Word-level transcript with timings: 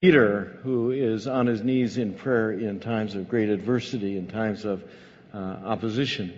Peter, 0.00 0.60
who 0.62 0.92
is 0.92 1.26
on 1.26 1.48
his 1.48 1.60
knees 1.64 1.98
in 1.98 2.14
prayer 2.14 2.52
in 2.52 2.78
times 2.78 3.16
of 3.16 3.28
great 3.28 3.48
adversity, 3.48 4.16
in 4.16 4.28
times 4.28 4.64
of 4.64 4.80
uh, 5.34 5.36
opposition. 5.36 6.32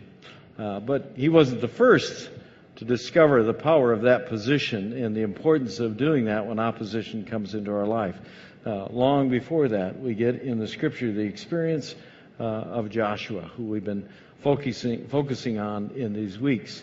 Uh, 0.59 0.81
but 0.81 1.13
he 1.15 1.29
wasn't 1.29 1.61
the 1.61 1.69
first 1.69 2.31
to 2.77 2.87
discover 2.87 3.43
the 3.43 3.53
power 3.53 3.93
of 3.93 4.01
that 4.01 4.31
position 4.31 4.95
and 4.95 5.15
the 5.15 5.21
importance 5.21 5.79
of 5.79 5.99
doing 5.99 6.25
that 6.25 6.47
when 6.47 6.59
opposition 6.59 7.23
comes 7.27 7.55
into 7.55 7.71
our 7.71 7.85
life. 7.85 8.17
Uh, 8.65 8.87
long 8.87 9.29
before 9.29 9.69
that, 9.69 10.01
we 10.01 10.15
get 10.15 10.41
in 10.41 10.59
the 10.59 10.67
scripture 10.67 11.13
the 11.13 11.21
experience 11.21 11.95
uh, 12.39 12.43
of 12.45 12.89
Joshua, 12.89 13.43
who 13.43 13.65
we've 13.65 13.85
been 13.85 14.09
focusing, 14.39 15.07
focusing 15.09 15.59
on 15.59 15.91
in 15.97 16.15
these 16.15 16.39
weeks. 16.41 16.83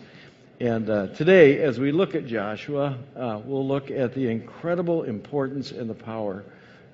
And 0.59 0.88
uh, 0.88 1.07
today, 1.07 1.59
as 1.59 1.80
we 1.80 1.91
look 1.91 2.14
at 2.14 2.28
Joshua, 2.28 3.00
uh, 3.16 3.41
we'll 3.44 3.68
look 3.68 3.89
at 3.89 4.14
the 4.14 4.30
incredible 4.30 5.02
importance 5.02 5.71
and 5.71 5.89
the 5.89 5.96
power 5.96 6.44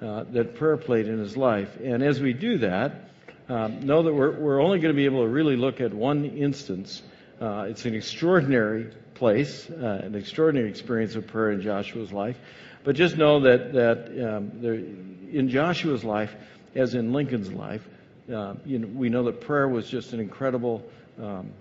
uh, 0.01 0.23
that 0.31 0.55
prayer 0.55 0.75
played 0.75 1.07
in 1.07 1.17
his 1.17 1.37
life. 1.37 1.77
And 1.81 2.03
as 2.03 2.19
we 2.19 2.33
do 2.33 2.57
that, 2.57 3.09
uh, 3.47 3.69
know 3.69 4.03
that 4.03 4.13
we're, 4.13 4.37
we're 4.37 4.61
only 4.61 4.79
going 4.79 4.93
to 4.93 4.97
be 4.97 5.05
able 5.05 5.21
to 5.23 5.29
really 5.29 5.55
look 5.55 5.79
at 5.79 5.93
one 5.93 6.25
instance. 6.25 7.01
Uh, 7.39 7.67
it's 7.69 7.85
an 7.85 7.95
extraordinary 7.95 8.87
place, 9.13 9.69
uh, 9.69 10.01
an 10.03 10.15
extraordinary 10.15 10.69
experience 10.69 11.15
of 11.15 11.25
prayer 11.27 11.51
in 11.51 11.61
Joshua's 11.61 12.11
life. 12.11 12.37
But 12.83 12.97
just 12.97 13.15
know 13.17 13.39
that, 13.41 13.71
that 13.73 14.07
um, 14.35 14.51
there, 14.55 14.73
in 14.73 15.47
Joshua's 15.49 16.03
life, 16.03 16.35
as 16.75 16.95
in 16.95 17.13
Lincoln's 17.13 17.51
life, 17.53 17.87
uh, 18.33 18.55
you 18.65 18.79
know, 18.79 18.87
we 18.87 19.07
know 19.07 19.23
that 19.23 19.39
prayer 19.41 19.69
was 19.69 19.89
just 19.89 20.11
an 20.11 20.19
incredible 20.19 20.83
um, 21.21 21.51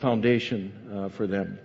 foundation 0.00 0.70
uh, 0.94 1.08
for 1.08 1.26
them. 1.26 1.58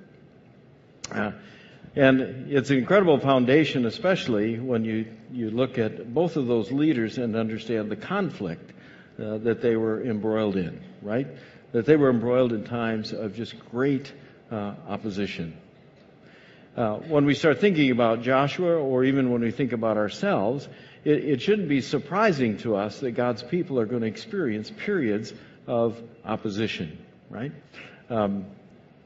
And 1.95 2.47
it's 2.51 2.69
an 2.71 2.77
incredible 2.77 3.17
foundation, 3.19 3.85
especially 3.85 4.59
when 4.59 4.83
you, 4.83 5.05
you 5.31 5.49
look 5.49 5.77
at 5.77 6.13
both 6.13 6.35
of 6.35 6.45
those 6.45 6.69
leaders 6.71 7.17
and 7.17 7.37
understand 7.37 7.89
the 7.89 7.95
conflict 7.95 8.71
uh, 9.17 9.37
that 9.39 9.61
they 9.61 9.77
were 9.77 10.03
embroiled 10.03 10.57
in, 10.57 10.81
right? 11.01 11.27
That 11.71 11.85
they 11.85 11.95
were 11.95 12.09
embroiled 12.09 12.51
in 12.51 12.65
times 12.65 13.13
of 13.13 13.35
just 13.35 13.55
great 13.71 14.11
uh, 14.51 14.73
opposition. 14.89 15.55
Uh, 16.75 16.97
when 16.97 17.23
we 17.25 17.33
start 17.33 17.61
thinking 17.61 17.89
about 17.91 18.23
Joshua, 18.23 18.75
or 18.77 19.05
even 19.05 19.31
when 19.31 19.39
we 19.41 19.51
think 19.51 19.71
about 19.71 19.95
ourselves, 19.95 20.67
it, 21.05 21.23
it 21.23 21.41
shouldn't 21.41 21.69
be 21.69 21.79
surprising 21.79 22.57
to 22.57 22.75
us 22.75 22.99
that 22.99 23.11
God's 23.11 23.41
people 23.41 23.79
are 23.79 23.85
going 23.85 24.01
to 24.01 24.07
experience 24.09 24.69
periods 24.69 25.31
of 25.65 25.97
opposition, 26.25 26.97
right? 27.29 27.53
Um, 28.09 28.47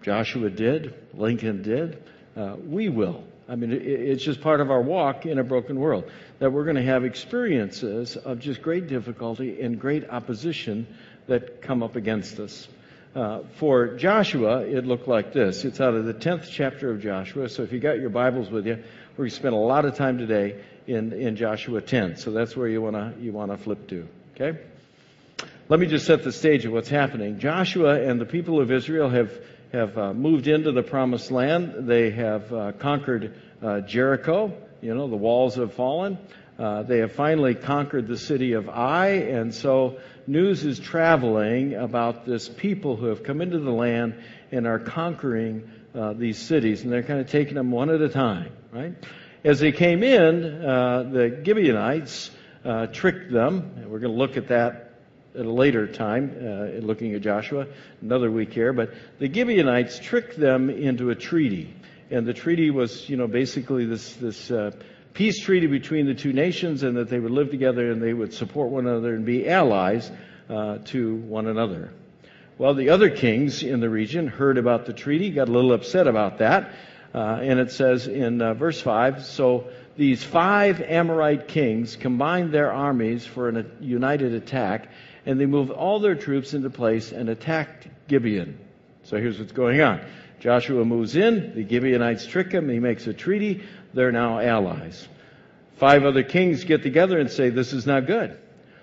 Joshua 0.02 0.50
did, 0.50 0.95
Lincoln 1.14 1.62
did. 1.62 2.02
Uh, 2.36 2.56
we 2.68 2.90
will. 2.90 3.24
I 3.48 3.56
mean, 3.56 3.72
it, 3.72 3.82
it's 3.82 4.24
just 4.24 4.42
part 4.42 4.62
of 4.62 4.70
our 4.70 4.82
walk 4.82 5.26
in 5.26 5.40
a 5.40 5.44
broken 5.44 5.80
world 5.80 6.06
that 6.40 6.52
we're 6.52 6.64
going 6.64 6.76
to 6.76 6.84
have 6.84 7.04
experiences 7.04 8.16
of 8.16 8.40
just 8.40 8.62
great 8.62 8.88
difficulty 8.88 9.62
and 9.62 9.80
great 9.80 10.10
opposition 10.10 10.86
that 11.28 11.62
come 11.62 11.82
up 11.84 11.96
against 11.96 12.40
us. 12.40 12.68
Uh, 13.16 13.42
for 13.56 13.96
Joshua, 13.98 14.60
it 14.62 14.86
looked 14.86 15.08
like 15.08 15.34
this. 15.34 15.66
It's 15.66 15.82
out 15.82 15.96
of 15.96 16.06
the 16.06 16.14
10th 16.14 16.50
chapter 16.52 16.92
of 16.92 17.02
Joshua. 17.02 17.50
So 17.50 17.64
if 17.64 17.72
you 17.74 17.80
got 17.80 18.00
your 18.00 18.10
Bibles 18.12 18.50
with 18.52 18.68
you, 18.68 18.82
we're 19.14 19.18
going 19.26 19.30
to 19.30 19.36
spend 19.36 19.56
a 19.56 19.58
lot 19.58 19.84
of 19.86 19.96
time 19.96 20.20
today 20.20 20.62
in, 20.86 21.12
in 21.14 21.36
Joshua 21.36 21.82
10. 21.82 22.18
So 22.18 22.32
that's 22.32 22.56
where 22.56 22.68
you 22.68 22.82
want 22.84 22.96
to 22.96 23.14
you 23.22 23.32
wanna 23.34 23.58
flip 23.58 23.88
to. 23.90 24.08
Okay? 24.36 24.60
Let 25.70 25.80
me 25.80 25.88
just 25.88 26.06
set 26.06 26.24
the 26.24 26.32
stage 26.32 26.66
of 26.66 26.72
what's 26.72 26.90
happening. 26.90 27.40
Joshua 27.40 28.00
and 28.02 28.22
the 28.22 28.26
people 28.26 28.60
of 28.62 28.72
Israel 28.72 29.10
have 29.10 29.32
have 29.73 29.98
uh, 29.98 30.14
moved 30.14 30.48
into 30.48 30.72
the 30.72 30.81
promised 30.84 31.30
land. 31.31 31.75
They 31.88 32.09
have 32.12 32.52
uh, 32.52 32.72
conquered 32.73 33.36
uh, 33.62 33.81
Jericho. 33.81 34.52
You 34.81 34.95
know, 34.95 35.08
the 35.08 35.16
walls 35.16 35.56
have 35.56 35.73
fallen. 35.73 36.17
Uh, 36.58 36.84
they 36.84 36.98
have 37.00 37.11
finally 37.14 37.56
conquered 37.56 38.08
the 38.08 38.17
city 38.17 38.53
of 38.53 38.67
Ai, 38.67 39.08
and 39.09 39.53
so 39.53 39.98
news 40.28 40.66
is 40.66 40.78
traveling 40.80 41.76
about 41.76 42.26
this 42.26 42.50
people 42.50 42.95
who 42.98 43.06
have 43.06 43.23
come 43.23 43.42
into 43.42 43.59
the 43.59 43.72
land 43.72 44.16
and 44.52 44.67
are 44.67 44.80
conquering 44.80 45.70
uh, 45.95 46.14
these 46.14 46.38
cities, 46.38 46.83
and 46.83 46.92
they're 46.92 47.04
kind 47.04 47.21
of 47.21 47.30
taking 47.30 47.54
them 47.54 47.71
one 47.71 47.89
at 47.89 48.02
a 48.02 48.10
time, 48.10 48.52
right? 48.73 48.94
As 49.45 49.60
they 49.60 49.71
came 49.71 50.04
in, 50.04 50.65
uh, 50.65 51.04
the 51.04 51.30
Gibeonites 51.45 52.30
tricked 52.92 53.32
them, 53.32 53.71
and 53.77 53.89
we're 53.89 53.99
going 53.99 54.14
to 54.14 54.17
look 54.20 54.36
at 54.36 54.49
that 54.49 54.89
at 55.36 55.45
a 55.45 55.52
later 55.52 55.88
time, 55.88 56.36
uh, 56.42 56.86
looking 56.86 57.14
at 57.14 57.22
Joshua, 57.22 57.67
another 58.02 58.32
week 58.32 58.52
here, 58.54 58.73
but 58.73 58.92
the 59.20 59.32
Gibeonites 59.32 60.00
tricked 60.00 60.40
them 60.40 60.70
into 60.70 61.10
a 61.12 61.16
treaty. 61.16 61.73
And 62.12 62.26
the 62.26 62.34
treaty 62.34 62.72
was, 62.72 63.08
you 63.08 63.17
know, 63.17 63.28
basically 63.28 63.86
this, 63.86 64.14
this 64.14 64.50
uh, 64.50 64.72
peace 65.14 65.39
treaty 65.39 65.68
between 65.68 66.08
the 66.08 66.16
two 66.16 66.34
nations 66.34 66.82
and 66.82 66.98
that 66.98 67.10
they 67.10 67.20
would 67.20 67.32
live 67.32 67.52
together 67.52 67.92
and 67.92 68.02
they 68.02 68.14
would 68.14 68.34
support 68.34 68.70
one 68.70 68.88
another 68.88 69.14
and 69.14 69.26
be 69.26 69.48
allies 69.48 70.10
uh, 70.50 70.80
to 70.86 71.16
one 71.16 71.45
another. 71.45 71.92
Well, 72.58 72.73
the 72.73 72.89
other 72.89 73.10
kings 73.10 73.62
in 73.62 73.80
the 73.80 73.89
region 73.89 74.28
heard 74.28 74.58
about 74.58 74.88
the 74.88 74.94
treaty, 74.94 75.30
got 75.30 75.48
a 75.48 75.52
little 75.52 75.72
upset 75.73 76.08
about 76.08 76.39
that. 76.39 76.73
Uh, 77.14 77.39
and 77.42 77.60
it 77.60 77.72
says 77.72 78.08
in 78.08 78.42
uh, 78.42 78.54
verse 78.54 78.80
5 78.82 79.26
so 79.26 79.66
these 79.98 80.23
five 80.23 80.80
Amorite 80.82 81.48
kings 81.48 81.95
combined 81.95 82.52
their 82.52 82.72
armies 82.72 83.26
for 83.26 83.50
a 83.50 83.66
united 83.80 84.34
attack 84.34 84.89
and 85.30 85.40
they 85.40 85.45
moved 85.45 85.70
all 85.70 86.00
their 86.00 86.16
troops 86.16 86.56
into 86.56 86.72
place 86.72 87.12
and 87.12 87.30
attacked 87.30 87.88
Gibeon. 88.08 88.58
So 89.04 89.17
here's 89.17 89.38
what's 89.38 89.52
going 89.52 89.80
on. 89.80 90.02
Joshua 90.40 90.84
moves 90.84 91.16
in, 91.16 91.54
the 91.54 91.62
Gibeonites 91.64 92.26
trick 92.26 92.52
him, 92.52 92.67
he 92.67 92.80
makes 92.80 93.06
a 93.06 93.14
treaty, 93.14 93.62
they're 93.94 94.12
now 94.12 94.39
allies. 94.39 95.08
Five 95.78 96.04
other 96.04 96.23
kings 96.23 96.64
get 96.64 96.82
together 96.82 97.20
and 97.20 97.30
say, 97.30 97.52
This 97.52 97.73
is 97.73 97.86
not 97.86 98.08
good. 98.08 98.39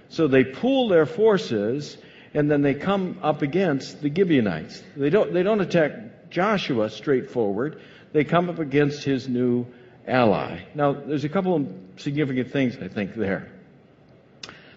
So 0.09 0.29
they 0.29 0.45
pool 0.45 0.87
their 0.87 1.05
forces 1.05 1.97
and 2.33 2.49
then 2.49 2.63
they 2.63 2.75
come 2.75 3.19
up 3.25 3.43
against 3.43 4.01
the 4.01 4.15
Gibeonites. 4.15 4.81
They 4.97 5.11
don't, 5.11 5.35
they 5.35 5.43
don't 5.43 5.61
attack 5.61 6.31
Joshua 6.31 6.91
straightforward, 6.91 7.81
they 8.13 8.23
come 8.23 8.49
up 8.51 8.61
against 8.61 9.03
his 9.03 9.27
new 9.29 9.67
ally. 10.07 10.61
Now, 10.77 10.93
there's 10.93 11.25
a 11.25 11.29
couple 11.29 11.57
of 11.57 11.67
significant 11.97 12.53
things 12.53 12.77
I 12.81 12.87
think 12.87 13.17
there. 13.17 13.51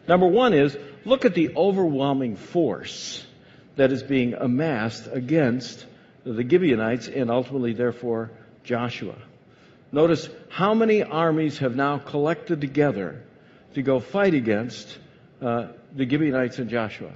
Number 0.10 0.26
one 0.26 0.56
is 0.56 0.76
look 1.06 1.24
at 1.26 1.36
the 1.36 1.52
overwhelming 1.56 2.36
force 2.36 3.24
that 3.76 3.92
is 3.92 4.02
being 4.02 4.34
amassed 4.34 5.08
against 5.12 5.86
the 6.24 6.42
Gibeonites 6.44 7.08
and 7.08 7.30
ultimately, 7.30 7.74
therefore, 7.74 8.32
Joshua. 8.64 9.14
Notice 9.92 10.28
how 10.50 10.74
many 10.74 11.04
armies 11.04 11.60
have 11.60 11.76
now 11.76 12.00
collected 12.00 12.60
together 12.60 13.22
to 13.76 13.84
go 13.84 14.00
fight 14.00 14.34
against 14.34 14.98
uh, 15.44 15.68
the 15.96 16.10
Gibeonites 16.10 16.58
and 16.58 16.72
Joshua? 16.72 17.12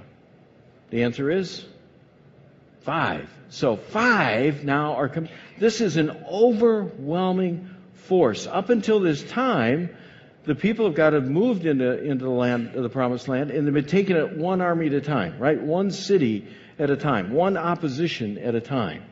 The 0.90 1.02
answer 1.02 1.28
is 1.32 1.64
five. 2.82 3.28
So 3.50 3.74
five 3.74 4.64
now 4.64 4.94
are 4.94 5.08
coming. 5.08 5.30
This 5.58 5.80
is 5.80 5.96
an 5.96 6.16
overwhelming 6.30 7.70
force. 8.06 8.46
Up 8.46 8.70
until 8.70 9.00
this 9.00 9.20
time, 9.24 9.90
the 10.44 10.54
people 10.54 10.84
of 10.86 10.94
God 10.94 11.12
have 11.14 11.24
moved 11.28 11.64
into, 11.64 12.02
into 12.02 12.24
the 12.24 12.30
land 12.30 12.74
of 12.74 12.82
the 12.82 12.88
promised 12.88 13.28
land 13.28 13.50
and 13.50 13.66
they've 13.66 13.74
been 13.74 13.86
taking 13.86 14.16
it 14.16 14.36
one 14.36 14.60
army 14.60 14.86
at 14.88 14.92
a 14.92 15.00
time, 15.00 15.38
right? 15.38 15.60
One 15.60 15.90
city 15.90 16.46
at 16.78 16.90
a 16.90 16.96
time, 16.96 17.32
one 17.32 17.56
opposition 17.56 18.36
at 18.38 18.54
a 18.54 18.60
time. 18.60 19.02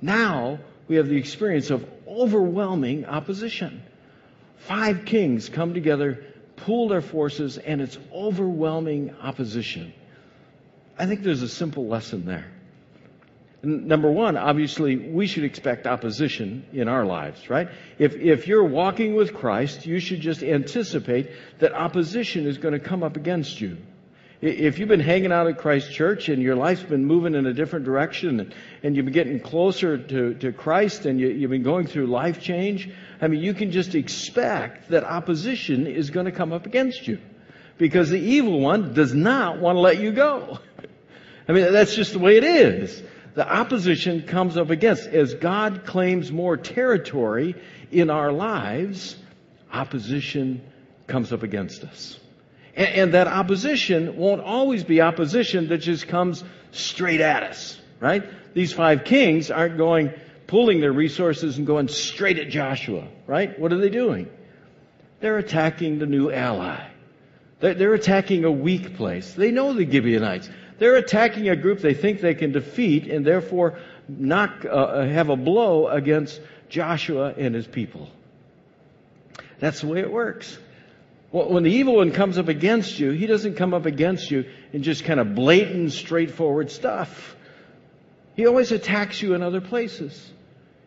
Now 0.00 0.58
we 0.88 0.96
have 0.96 1.06
the 1.08 1.16
experience 1.18 1.70
of 1.70 1.86
overwhelming 2.08 3.04
opposition. 3.04 3.82
Five 4.56 5.04
kings 5.04 5.48
come 5.50 5.74
together, 5.74 6.24
pool 6.56 6.88
their 6.88 7.00
forces, 7.00 7.58
and 7.58 7.80
it's 7.80 7.98
overwhelming 8.12 9.14
opposition. 9.22 9.92
I 10.98 11.06
think 11.06 11.22
there's 11.22 11.42
a 11.42 11.48
simple 11.48 11.86
lesson 11.88 12.26
there 12.26 12.46
number 13.62 14.10
one, 14.10 14.36
obviously, 14.36 14.96
we 14.96 15.26
should 15.26 15.44
expect 15.44 15.86
opposition 15.86 16.64
in 16.72 16.88
our 16.88 17.04
lives, 17.04 17.50
right? 17.50 17.68
If, 17.98 18.14
if 18.16 18.46
you're 18.46 18.64
walking 18.64 19.14
with 19.14 19.34
Christ, 19.34 19.84
you 19.86 19.98
should 20.00 20.20
just 20.20 20.42
anticipate 20.42 21.30
that 21.58 21.72
opposition 21.72 22.46
is 22.46 22.58
going 22.58 22.72
to 22.72 22.80
come 22.80 23.02
up 23.02 23.16
against 23.16 23.60
you. 23.60 23.76
If 24.40 24.78
you've 24.78 24.88
been 24.88 25.00
hanging 25.00 25.32
out 25.32 25.48
at 25.48 25.58
Christ 25.58 25.92
Church 25.92 26.30
and 26.30 26.40
your 26.40 26.54
life's 26.56 26.82
been 26.82 27.04
moving 27.04 27.34
in 27.34 27.44
a 27.44 27.52
different 27.52 27.84
direction 27.84 28.50
and, 28.82 28.96
you've 28.96 29.04
been 29.04 29.12
getting 29.12 29.38
closer 29.38 29.98
to, 29.98 30.32
to 30.34 30.52
Christ 30.52 31.04
and 31.04 31.20
you, 31.20 31.28
you've 31.28 31.50
been 31.50 31.62
going 31.62 31.86
through 31.86 32.06
life 32.06 32.40
change, 32.40 32.88
I 33.20 33.28
mean, 33.28 33.42
you 33.42 33.52
can 33.52 33.70
just 33.70 33.94
expect 33.94 34.88
that 34.88 35.04
opposition 35.04 35.86
is 35.86 36.08
going 36.08 36.24
to 36.24 36.32
come 36.32 36.54
up 36.54 36.64
against 36.64 37.06
you 37.06 37.20
because 37.76 38.08
the 38.08 38.18
evil 38.18 38.60
one 38.60 38.94
does 38.94 39.12
not 39.12 39.58
want 39.58 39.76
to 39.76 39.80
let 39.80 40.00
you 40.00 40.10
go. 40.12 40.58
I 41.48 41.52
mean, 41.52 41.70
that's 41.70 41.94
just 41.94 42.14
the 42.14 42.18
way 42.18 42.38
it 42.38 42.44
is 42.44 43.02
the 43.34 43.48
opposition 43.48 44.22
comes 44.22 44.56
up 44.56 44.70
against. 44.70 45.06
As 45.08 45.34
God 45.34 45.84
claims 45.84 46.32
more 46.32 46.56
territory 46.56 47.54
in 47.90 48.10
our 48.10 48.32
lives, 48.32 49.16
opposition 49.72 50.62
comes 51.06 51.32
up 51.32 51.42
against 51.42 51.84
us. 51.84 52.18
And, 52.74 52.88
and, 52.88 53.14
that 53.14 53.26
opposition 53.26 54.16
won't 54.16 54.40
always 54.40 54.84
be 54.84 55.00
opposition 55.00 55.68
that 55.68 55.78
just 55.78 56.08
comes 56.08 56.42
straight 56.72 57.20
at 57.20 57.42
us, 57.42 57.78
right? 57.98 58.22
These 58.54 58.72
five 58.72 59.04
kings 59.04 59.50
aren't 59.50 59.76
going, 59.76 60.12
pooling 60.46 60.80
their 60.80 60.92
resources 60.92 61.58
and 61.58 61.66
going 61.66 61.88
straight 61.88 62.38
at 62.38 62.48
Joshua, 62.48 63.06
right? 63.26 63.58
What 63.58 63.72
are 63.72 63.78
they 63.78 63.90
doing? 63.90 64.30
They're 65.20 65.38
attacking 65.38 65.98
the 65.98 66.06
new 66.06 66.30
ally. 66.30 66.86
they're 67.60 67.94
attacking 67.94 68.44
a 68.44 68.50
weak 68.50 68.96
place. 68.96 69.34
They 69.34 69.50
know 69.50 69.72
the 69.74 69.86
Gibeonites. 69.88 70.48
They're 70.80 70.96
attacking 70.96 71.50
a 71.50 71.56
group 71.56 71.80
they 71.80 71.92
think 71.92 72.22
they 72.22 72.34
can 72.34 72.52
defeat 72.52 73.06
and 73.06 73.24
therefore 73.24 73.78
knock, 74.08 74.64
uh, 74.64 74.68
uh, 74.68 75.08
have 75.08 75.28
a 75.28 75.36
blow 75.36 75.86
against 75.88 76.40
Joshua 76.70 77.34
and 77.36 77.54
his 77.54 77.66
people. 77.66 78.08
That's 79.58 79.82
the 79.82 79.88
way 79.88 80.00
it 80.00 80.10
works. 80.10 80.58
When 81.32 81.62
the 81.64 81.70
evil 81.70 81.96
one 81.96 82.12
comes 82.12 82.38
up 82.38 82.48
against 82.48 82.98
you, 82.98 83.10
he 83.10 83.26
doesn't 83.26 83.56
come 83.56 83.74
up 83.74 83.84
against 83.84 84.30
you 84.30 84.46
in 84.72 84.82
just 84.82 85.04
kind 85.04 85.20
of 85.20 85.34
blatant, 85.34 85.92
straightforward 85.92 86.70
stuff. 86.70 87.36
He 88.34 88.46
always 88.46 88.72
attacks 88.72 89.20
you 89.20 89.34
in 89.34 89.42
other 89.42 89.60
places. 89.60 90.30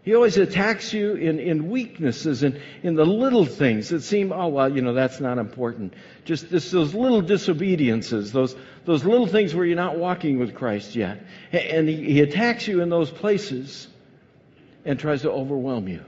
He 0.03 0.13
always 0.15 0.35
attacks 0.35 0.91
you 0.91 1.13
in, 1.15 1.39
in 1.39 1.69
weaknesses 1.69 2.43
and 2.43 2.59
in 2.83 2.95
the 2.95 3.05
little 3.05 3.45
things 3.45 3.87
that 3.89 4.01
seem, 4.01 4.33
oh, 4.33 4.49
well, 4.49 4.69
you 4.69 4.81
know, 4.81 4.93
that's 4.93 5.21
not 5.21 5.37
important. 5.37 5.93
Just 6.25 6.49
this, 6.49 6.69
those 6.71 6.93
little 6.93 7.21
disobediences, 7.21 8.33
those, 8.33 8.53
those 8.83 9.05
little 9.05 9.27
things 9.27 9.55
where 9.55 9.65
you're 9.65 9.77
not 9.77 9.97
walking 9.97 10.39
with 10.39 10.55
Christ 10.55 10.95
yet. 10.97 11.23
And 11.53 11.87
he, 11.87 11.95
he 12.03 12.19
attacks 12.19 12.67
you 12.67 12.81
in 12.81 12.89
those 12.89 13.09
places 13.11 13.87
and 14.83 14.99
tries 14.99 15.21
to 15.21 15.31
overwhelm 15.31 15.87
you. 15.87 16.03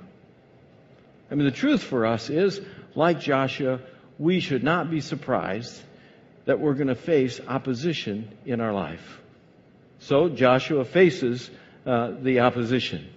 I 1.31 1.35
mean, 1.35 1.45
the 1.45 1.51
truth 1.51 1.81
for 1.81 2.05
us 2.05 2.29
is, 2.29 2.59
like 2.95 3.21
Joshua, 3.21 3.79
we 4.19 4.41
should 4.41 4.63
not 4.63 4.91
be 4.91 4.99
surprised 4.99 5.81
that 6.45 6.59
we're 6.59 6.73
going 6.73 6.89
to 6.89 6.95
face 6.95 7.39
opposition 7.47 8.29
in 8.45 8.59
our 8.59 8.73
life. 8.73 9.21
So 9.99 10.27
Joshua 10.27 10.83
faces 10.83 11.49
uh, 11.85 12.11
the 12.21 12.41
opposition. 12.41 13.07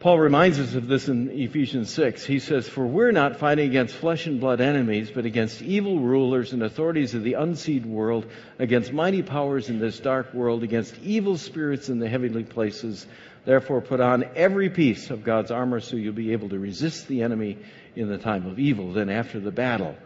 Paul 0.00 0.20
reminds 0.20 0.60
us 0.60 0.74
of 0.76 0.86
this 0.86 1.08
in 1.08 1.28
Ephesians 1.28 1.90
6. 1.92 2.24
He 2.24 2.38
says, 2.38 2.68
For 2.68 2.86
we're 2.86 3.10
not 3.10 3.40
fighting 3.40 3.68
against 3.68 3.96
flesh 3.96 4.26
and 4.28 4.40
blood 4.40 4.60
enemies, 4.60 5.10
but 5.12 5.26
against 5.26 5.60
evil 5.60 5.98
rulers 5.98 6.52
and 6.52 6.62
authorities 6.62 7.14
of 7.16 7.24
the 7.24 7.32
unseen 7.34 7.90
world, 7.90 8.24
against 8.60 8.92
mighty 8.92 9.22
powers 9.24 9.68
in 9.68 9.80
this 9.80 9.98
dark 9.98 10.32
world, 10.32 10.62
against 10.62 10.96
evil 11.02 11.36
spirits 11.36 11.88
in 11.88 11.98
the 11.98 12.08
heavenly 12.08 12.44
places. 12.44 13.08
Therefore, 13.44 13.80
put 13.80 13.98
on 14.00 14.24
every 14.36 14.70
piece 14.70 15.10
of 15.10 15.24
God's 15.24 15.50
armor 15.50 15.80
so 15.80 15.96
you'll 15.96 16.12
be 16.12 16.30
able 16.30 16.50
to 16.50 16.60
resist 16.60 17.08
the 17.08 17.22
enemy 17.22 17.58
in 17.96 18.06
the 18.08 18.18
time 18.18 18.46
of 18.46 18.60
evil. 18.60 18.92
Then, 18.92 19.10
after 19.10 19.40
the 19.40 19.50
battle, 19.50 19.96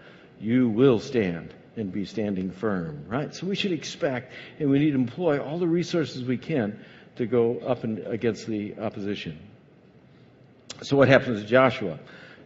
you 0.41 0.71
will 0.71 1.00
stand 1.00 1.53
and 1.77 1.93
be 1.93 2.06
standing 2.06 2.50
firm, 2.50 3.05
right? 3.09 3.35
So, 3.35 3.47
we 3.47 3.56
should 3.56 3.73
expect 3.73 4.33
and 4.59 4.71
we 4.71 4.79
need 4.79 4.93
to 4.93 4.97
employ 4.99 5.43
all 5.44 5.59
the 5.59 5.69
resources 5.69 6.25
we 6.25 6.39
can 6.39 6.83
to 7.17 7.27
go 7.27 7.59
up 7.59 7.85
and 7.85 7.99
against 8.06 8.47
the 8.47 8.79
opposition. 8.79 9.39
So 10.82 10.96
what 10.96 11.08
happens 11.08 11.40
to 11.40 11.46
Joshua? 11.46 11.99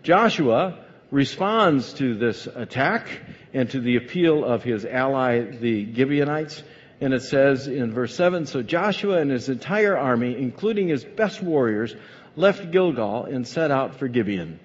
Joshua 0.03 0.79
responds 1.11 1.94
to 1.94 2.15
this 2.15 2.47
attack 2.47 3.09
and 3.55 3.71
to 3.71 3.81
the 3.81 3.97
appeal 3.97 4.44
of 4.44 4.62
his 4.62 4.85
ally, 4.85 5.41
the 5.41 5.87
Gibeonites. 5.94 6.62
And 7.00 7.12
it 7.15 7.23
says 7.23 7.67
in 7.67 7.93
verse 7.93 8.15
7 8.15 8.47
So 8.47 8.62
Joshua 8.62 9.19
and 9.19 9.31
his 9.31 9.49
entire 9.49 9.97
army, 9.97 10.37
including 10.37 10.88
his 10.88 11.05
best 11.05 11.43
warriors, 11.43 11.94
left 12.37 12.71
Gilgal 12.71 13.25
and 13.25 13.47
set 13.49 13.71
out 13.71 13.97
for 13.97 14.09
Gibeon. 14.09 14.61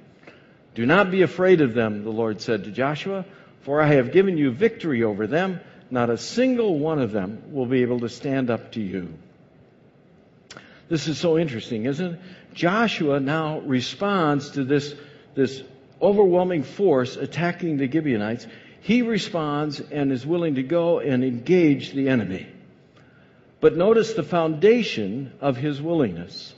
Do 0.75 0.85
not 0.85 1.11
be 1.11 1.21
afraid 1.21 1.61
of 1.61 1.73
them, 1.73 2.03
the 2.03 2.11
Lord 2.11 2.41
said 2.41 2.65
to 2.65 2.71
Joshua, 2.71 3.25
for 3.61 3.81
I 3.81 3.93
have 3.93 4.11
given 4.11 4.37
you 4.37 4.51
victory 4.51 5.03
over 5.03 5.27
them. 5.27 5.59
Not 5.89 6.09
a 6.09 6.17
single 6.17 6.79
one 6.79 6.99
of 7.01 7.11
them 7.11 7.43
will 7.53 7.65
be 7.65 7.81
able 7.81 7.99
to 8.01 8.09
stand 8.09 8.49
up 8.49 8.71
to 8.73 8.81
you. 8.81 9.13
This 10.87 11.07
is 11.07 11.17
so 11.17 11.37
interesting, 11.37 11.85
isn't 11.85 12.13
it? 12.13 12.19
Joshua 12.53 13.19
now 13.19 13.59
responds 13.59 14.51
to 14.51 14.63
this, 14.63 14.93
this 15.35 15.63
overwhelming 16.01 16.63
force 16.63 17.15
attacking 17.15 17.77
the 17.77 17.89
Gibeonites. 17.89 18.45
He 18.81 19.01
responds 19.03 19.79
and 19.79 20.11
is 20.11 20.25
willing 20.25 20.55
to 20.55 20.63
go 20.63 20.99
and 20.99 21.23
engage 21.23 21.91
the 21.93 22.09
enemy. 22.09 22.47
But 23.59 23.77
notice 23.77 24.13
the 24.13 24.23
foundation 24.23 25.31
of 25.39 25.55
his 25.55 25.81
willingness. 25.81 26.53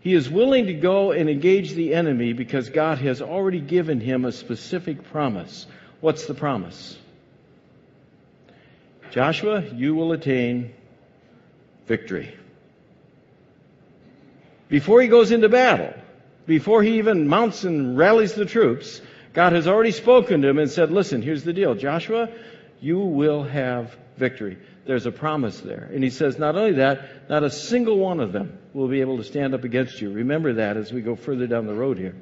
He 0.00 0.12
is 0.12 0.28
willing 0.28 0.66
to 0.66 0.74
go 0.74 1.12
and 1.12 1.30
engage 1.30 1.72
the 1.72 1.94
enemy 1.94 2.34
because 2.34 2.68
God 2.68 2.98
has 2.98 3.22
already 3.22 3.60
given 3.60 4.00
him 4.00 4.26
a 4.26 4.32
specific 4.32 5.04
promise. 5.10 5.66
What's 6.02 6.26
the 6.26 6.34
promise? 6.34 6.98
Joshua, 9.12 9.62
you 9.62 9.94
will 9.94 10.12
attain 10.12 10.74
victory. 11.86 12.34
Before 14.68 15.02
he 15.02 15.08
goes 15.08 15.30
into 15.30 15.48
battle, 15.48 15.92
before 16.46 16.82
he 16.82 16.98
even 16.98 17.28
mounts 17.28 17.64
and 17.64 17.98
rallies 17.98 18.34
the 18.34 18.46
troops, 18.46 19.00
God 19.32 19.52
has 19.52 19.66
already 19.66 19.90
spoken 19.90 20.42
to 20.42 20.48
him 20.48 20.58
and 20.58 20.70
said, 20.70 20.90
Listen, 20.90 21.20
here's 21.22 21.44
the 21.44 21.52
deal, 21.52 21.74
Joshua, 21.74 22.28
you 22.80 22.98
will 23.00 23.42
have 23.42 23.96
victory. 24.16 24.56
There's 24.86 25.06
a 25.06 25.12
promise 25.12 25.60
there. 25.60 25.90
And 25.92 26.02
he 26.04 26.10
says, 26.10 26.38
Not 26.38 26.56
only 26.56 26.72
that, 26.72 27.28
not 27.28 27.42
a 27.44 27.50
single 27.50 27.98
one 27.98 28.20
of 28.20 28.32
them 28.32 28.58
will 28.72 28.88
be 28.88 29.00
able 29.00 29.18
to 29.18 29.24
stand 29.24 29.54
up 29.54 29.64
against 29.64 30.00
you. 30.00 30.10
Remember 30.12 30.54
that 30.54 30.76
as 30.76 30.92
we 30.92 31.00
go 31.02 31.14
further 31.14 31.46
down 31.46 31.66
the 31.66 31.74
road 31.74 31.98
here. 31.98 32.14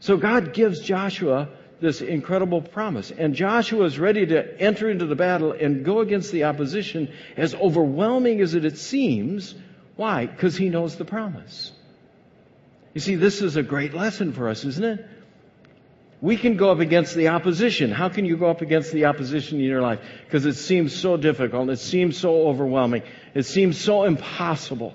So 0.00 0.16
God 0.16 0.52
gives 0.54 0.80
Joshua 0.80 1.48
this 1.80 2.00
incredible 2.00 2.62
promise. 2.62 3.10
And 3.10 3.34
Joshua 3.34 3.84
is 3.86 3.98
ready 3.98 4.24
to 4.26 4.60
enter 4.60 4.88
into 4.88 5.06
the 5.06 5.16
battle 5.16 5.52
and 5.52 5.84
go 5.84 6.00
against 6.00 6.32
the 6.32 6.44
opposition, 6.44 7.10
as 7.36 7.54
overwhelming 7.54 8.40
as 8.40 8.54
it 8.54 8.78
seems 8.78 9.54
why? 9.96 10.26
Because 10.26 10.56
he 10.56 10.68
knows 10.68 10.96
the 10.96 11.04
promise. 11.04 11.72
You 12.94 13.00
see, 13.00 13.16
this 13.16 13.42
is 13.42 13.56
a 13.56 13.62
great 13.62 13.94
lesson 13.94 14.32
for 14.32 14.48
us, 14.48 14.64
isn't 14.64 14.84
it? 14.84 15.06
We 16.20 16.36
can 16.36 16.56
go 16.56 16.70
up 16.70 16.78
against 16.78 17.14
the 17.14 17.28
opposition. 17.28 17.90
How 17.90 18.08
can 18.08 18.24
you 18.24 18.36
go 18.36 18.46
up 18.48 18.60
against 18.60 18.92
the 18.92 19.06
opposition 19.06 19.58
in 19.58 19.64
your 19.64 19.80
life? 19.82 19.98
Because 20.24 20.46
it 20.46 20.54
seems 20.54 20.94
so 20.94 21.16
difficult. 21.16 21.68
It 21.68 21.78
seems 21.80 22.16
so 22.16 22.46
overwhelming. 22.48 23.02
It 23.34 23.42
seems 23.44 23.78
so 23.78 24.04
impossible. 24.04 24.94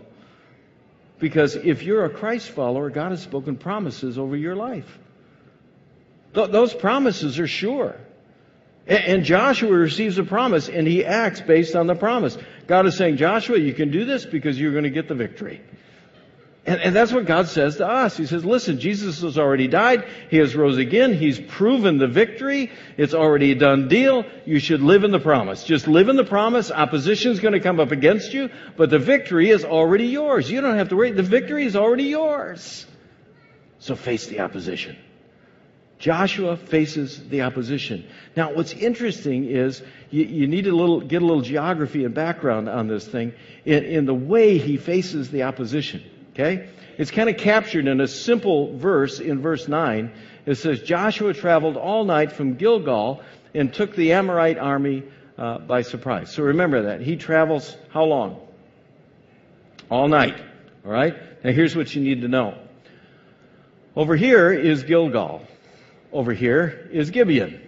Because 1.20 1.56
if 1.56 1.84
you're 1.84 2.06
a 2.06 2.10
Christ 2.10 2.50
follower, 2.50 2.90
God 2.90 3.12
has 3.12 3.22
spoken 3.22 3.58
promises 3.58 4.18
over 4.18 4.38
your 4.38 4.56
life. 4.56 5.00
Th- 6.34 6.50
those 6.50 6.74
promises 6.74 7.40
are 7.40 7.48
sure. 7.48 7.96
And 8.86 9.26
Joshua 9.26 9.70
receives 9.76 10.18
a 10.18 10.24
promise 10.24 10.70
and 10.70 10.88
he 10.88 11.04
acts 11.04 11.42
based 11.42 11.76
on 11.76 11.88
the 11.88 11.96
promise. 11.96 12.38
God 12.68 12.86
is 12.86 12.98
saying, 12.98 13.18
Joshua, 13.18 13.58
you 13.58 13.74
can 13.74 13.92
do 13.92 14.06
this 14.06 14.26
because 14.26 14.60
you're 14.60 14.74
going 14.74 14.84
to 14.84 14.90
get 14.90 15.08
the 15.08 15.16
victory. 15.16 15.62
And, 16.66 16.82
and, 16.82 16.94
that's 16.94 17.14
what 17.14 17.26
God 17.26 17.48
says 17.48 17.78
to 17.78 17.88
us. 17.88 18.18
He 18.18 18.26
says, 18.26 18.44
listen, 18.44 18.78
Jesus 18.82 19.22
has 19.22 19.38
already 19.38 19.70
died. 19.70 20.04
He 20.30 20.36
has 20.36 20.54
rose 20.54 20.76
again. 20.78 21.14
He's 21.14 21.40
proven 21.40 21.98
the 21.98 22.08
victory. 22.08 22.72
It's 22.98 23.14
already 23.14 23.54
a 23.54 23.56
done 23.56 23.88
deal. 23.88 24.26
You 24.46 24.60
should 24.60 24.82
live 24.82 25.06
in 25.06 25.12
the 25.12 25.20
promise. 25.20 25.64
Just 25.64 25.88
live 25.88 26.10
in 26.10 26.18
the 26.18 26.26
promise. 26.26 26.70
Opposition 26.70 27.32
is 27.32 27.40
going 27.40 27.54
to 27.54 27.62
come 27.62 27.80
up 27.80 27.92
against 27.94 28.34
you, 28.34 28.50
but 28.76 28.90
the 28.90 29.00
victory 29.00 29.50
is 29.50 29.64
already 29.64 30.08
yours. 30.08 30.52
You 30.52 30.60
don't 30.60 30.76
have 30.78 30.90
to 30.90 30.98
worry. 30.98 31.12
The 31.14 31.24
victory 31.24 31.64
is 31.66 31.78
already 31.78 32.06
yours. 32.06 32.86
So 33.80 33.96
face 33.96 34.28
the 34.28 34.42
opposition. 34.42 34.98
Joshua 36.00 36.58
faces 36.58 37.28
the 37.30 37.42
opposition. 37.44 38.04
Now, 38.36 38.54
what's 38.54 38.74
interesting 38.74 39.46
is 39.46 39.82
you, 40.12 40.26
you 40.26 40.48
need 40.48 40.66
to 40.66 40.72
little, 40.72 41.02
get 41.02 41.22
a 41.22 41.26
little 41.26 41.42
geography 41.42 42.06
and 42.06 42.14
background 42.14 42.70
on 42.70 42.88
this 42.88 43.08
thing 43.08 43.34
in, 43.66 43.84
in 43.84 44.06
the 44.06 44.14
way 44.14 44.58
he 44.60 44.78
faces 44.78 45.32
the 45.32 45.44
opposition. 45.44 46.04
Okay? 46.34 46.70
It's 47.00 47.10
kind 47.10 47.30
of 47.30 47.38
captured 47.38 47.88
in 47.88 48.00
a 48.00 48.08
simple 48.08 48.78
verse 48.78 49.20
in 49.20 49.42
verse 49.42 49.68
9. 49.68 50.12
It 50.46 50.56
says, 50.56 50.82
Joshua 50.82 51.34
traveled 51.34 51.78
all 51.78 52.04
night 52.06 52.32
from 52.32 52.56
Gilgal 52.56 53.24
and 53.56 53.74
took 53.74 53.96
the 53.96 54.14
Amorite 54.14 54.60
army 54.60 55.02
uh, 55.38 55.58
by 55.60 55.82
surprise. 55.82 56.32
So 56.32 56.44
remember 56.44 56.84
that. 56.84 57.02
He 57.02 57.16
travels 57.16 57.76
how 57.90 58.04
long? 58.04 58.40
All 59.90 60.08
night. 60.08 60.40
All 60.86 60.92
right? 60.92 61.16
Now, 61.44 61.52
here's 61.54 61.76
what 61.76 61.94
you 61.96 62.04
need 62.04 62.22
to 62.22 62.28
know. 62.28 62.56
Over 63.96 64.16
here 64.16 64.52
is 64.54 64.84
Gilgal 64.84 65.42
over 66.12 66.34
here 66.34 66.90
is 66.92 67.10
Gibeon. 67.10 67.62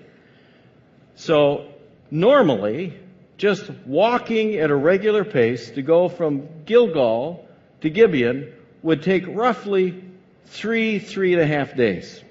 So 1.16 1.68
normally, 2.10 2.94
just 3.38 3.70
walking 3.86 4.56
at 4.56 4.70
a 4.72 4.76
regular 4.76 5.24
pace 5.24 5.70
to 5.72 5.82
go 5.82 6.10
from 6.10 6.48
Gilgal 6.66 7.46
to 7.82 7.90
Gibeon 7.90 8.52
would 8.82 9.04
take 9.04 9.26
roughly 9.28 10.04
three, 10.48 11.00
three 11.00 11.34
and 11.34 11.42
a 11.42 11.48
half 11.48 11.76
days. 11.76 12.22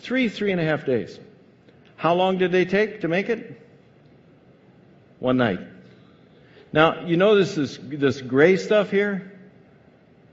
Three, 0.00 0.28
three 0.28 0.52
and 0.52 0.60
a 0.60 0.64
half 0.64 0.86
days. 0.86 1.18
How 1.96 2.14
long 2.14 2.38
did 2.38 2.52
they 2.52 2.64
take 2.64 3.00
to 3.00 3.08
make 3.08 3.28
it? 3.28 3.60
One 5.18 5.36
night. 5.36 5.58
Now, 6.72 7.06
you 7.06 7.16
know 7.16 7.34
this 7.34 7.58
is 7.58 7.78
this 7.82 8.20
gray 8.20 8.56
stuff 8.56 8.90
here? 8.90 9.32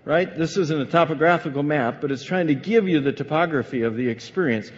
right? 0.06 0.38
This 0.38 0.56
isn't 0.56 0.80
a 0.80 0.86
topographical 0.86 1.64
map, 1.64 2.00
but 2.00 2.12
it's 2.12 2.24
trying 2.24 2.48
to 2.48 2.56
give 2.56 2.88
you 2.88 3.02
the 3.02 3.12
topography 3.12 3.82
of 3.82 3.98
the 3.98 4.08
experience. 4.08 4.72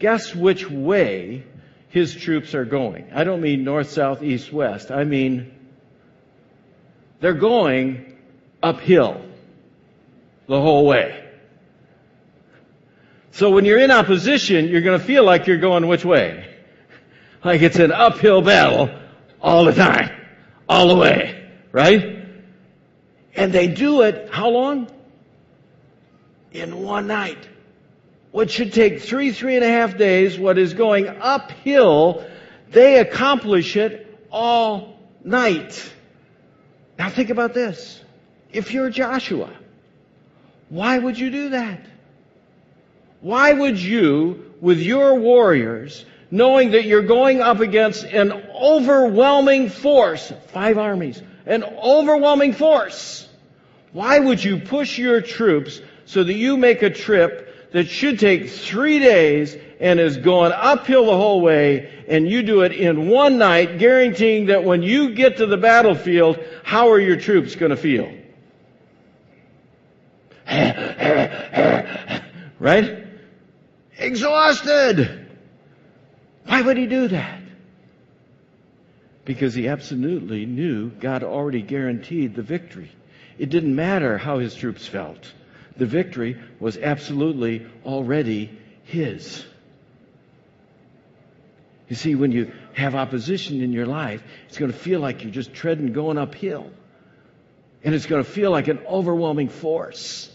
Guess 0.00 0.34
which 0.34 0.68
way 0.68 1.44
his 1.88 2.14
troops 2.14 2.54
are 2.54 2.64
going. 2.64 3.06
I 3.14 3.24
don't 3.24 3.40
mean 3.40 3.62
north, 3.64 3.90
south, 3.90 4.22
east, 4.22 4.52
west. 4.52 4.90
I 4.90 5.04
mean 5.04 5.54
they're 7.20 7.32
going 7.34 8.18
uphill 8.62 9.24
the 10.48 10.60
whole 10.60 10.84
way. 10.86 11.20
So 13.34 13.50
when 13.50 13.64
you're 13.64 13.78
in 13.78 13.90
opposition, 13.90 14.66
you're 14.66 14.80
going 14.82 14.98
to 14.98 15.04
feel 15.04 15.24
like 15.24 15.46
you're 15.46 15.58
going 15.58 15.86
which 15.86 16.04
way? 16.04 16.48
Like 17.44 17.62
it's 17.62 17.78
an 17.78 17.92
uphill 17.92 18.42
battle 18.42 18.90
all 19.40 19.64
the 19.64 19.72
time, 19.72 20.10
all 20.68 20.88
the 20.88 20.96
way, 20.96 21.48
right? 21.70 22.11
And 23.34 23.52
they 23.52 23.66
do 23.68 24.02
it, 24.02 24.28
how 24.30 24.50
long? 24.50 24.88
In 26.52 26.82
one 26.82 27.06
night. 27.06 27.38
What 28.30 28.50
should 28.50 28.72
take 28.72 29.00
three, 29.00 29.30
three 29.32 29.56
and 29.56 29.64
a 29.64 29.68
half 29.68 29.96
days, 29.96 30.38
what 30.38 30.58
is 30.58 30.74
going 30.74 31.08
uphill, 31.08 32.24
they 32.70 32.98
accomplish 32.98 33.76
it 33.76 34.06
all 34.30 34.98
night. 35.24 35.90
Now 36.98 37.08
think 37.10 37.30
about 37.30 37.54
this. 37.54 38.00
If 38.52 38.72
you're 38.74 38.90
Joshua, 38.90 39.48
why 40.68 40.98
would 40.98 41.18
you 41.18 41.30
do 41.30 41.48
that? 41.50 41.84
Why 43.20 43.52
would 43.52 43.78
you, 43.78 44.52
with 44.60 44.78
your 44.78 45.14
warriors, 45.14 46.04
knowing 46.30 46.72
that 46.72 46.84
you're 46.84 47.02
going 47.06 47.40
up 47.40 47.60
against 47.60 48.04
an 48.04 48.32
overwhelming 48.32 49.68
force, 49.70 50.32
five 50.48 50.76
armies, 50.76 51.22
an 51.46 51.64
overwhelming 51.64 52.52
force. 52.52 53.28
Why 53.92 54.18
would 54.18 54.42
you 54.42 54.58
push 54.58 54.98
your 54.98 55.20
troops 55.20 55.80
so 56.06 56.24
that 56.24 56.32
you 56.34 56.56
make 56.56 56.82
a 56.82 56.90
trip 56.90 57.70
that 57.72 57.88
should 57.88 58.18
take 58.18 58.50
three 58.50 58.98
days 58.98 59.56
and 59.80 59.98
is 59.98 60.18
going 60.18 60.52
uphill 60.52 61.06
the 61.06 61.16
whole 61.16 61.40
way 61.40 62.04
and 62.08 62.28
you 62.28 62.42
do 62.42 62.62
it 62.62 62.72
in 62.72 63.08
one 63.08 63.38
night, 63.38 63.78
guaranteeing 63.78 64.46
that 64.46 64.64
when 64.64 64.82
you 64.82 65.14
get 65.14 65.38
to 65.38 65.46
the 65.46 65.56
battlefield, 65.56 66.38
how 66.62 66.90
are 66.90 67.00
your 67.00 67.16
troops 67.16 67.54
going 67.54 67.70
to 67.70 67.76
feel? 67.76 68.12
right? 72.58 73.06
Exhausted. 73.98 75.28
Why 76.44 76.62
would 76.62 76.76
he 76.76 76.86
do 76.86 77.08
that? 77.08 77.41
because 79.24 79.54
he 79.54 79.68
absolutely 79.68 80.46
knew 80.46 80.90
God 80.90 81.22
already 81.22 81.62
guaranteed 81.62 82.34
the 82.34 82.42
victory. 82.42 82.90
It 83.38 83.50
didn't 83.50 83.74
matter 83.74 84.18
how 84.18 84.38
his 84.38 84.54
troops 84.54 84.86
felt, 84.86 85.32
the 85.76 85.86
victory 85.86 86.38
was 86.60 86.76
absolutely 86.76 87.66
already 87.84 88.50
his. 88.84 89.44
You 91.88 91.96
see, 91.96 92.14
when 92.14 92.32
you 92.32 92.52
have 92.74 92.94
opposition 92.94 93.62
in 93.62 93.72
your 93.72 93.86
life, 93.86 94.22
it's 94.48 94.58
going 94.58 94.72
to 94.72 94.76
feel 94.78 94.98
like 95.00 95.22
you're 95.22 95.30
just 95.32 95.52
treading, 95.52 95.92
going 95.92 96.18
uphill. 96.18 96.70
And 97.84 97.94
it's 97.94 98.06
going 98.06 98.24
to 98.24 98.30
feel 98.30 98.50
like 98.50 98.68
an 98.68 98.78
overwhelming 98.88 99.48
force. 99.48 100.30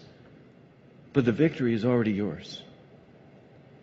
But 1.13 1.25
the 1.25 1.31
victory 1.31 1.73
is 1.73 1.83
already 1.83 2.11
yours. 2.11 2.61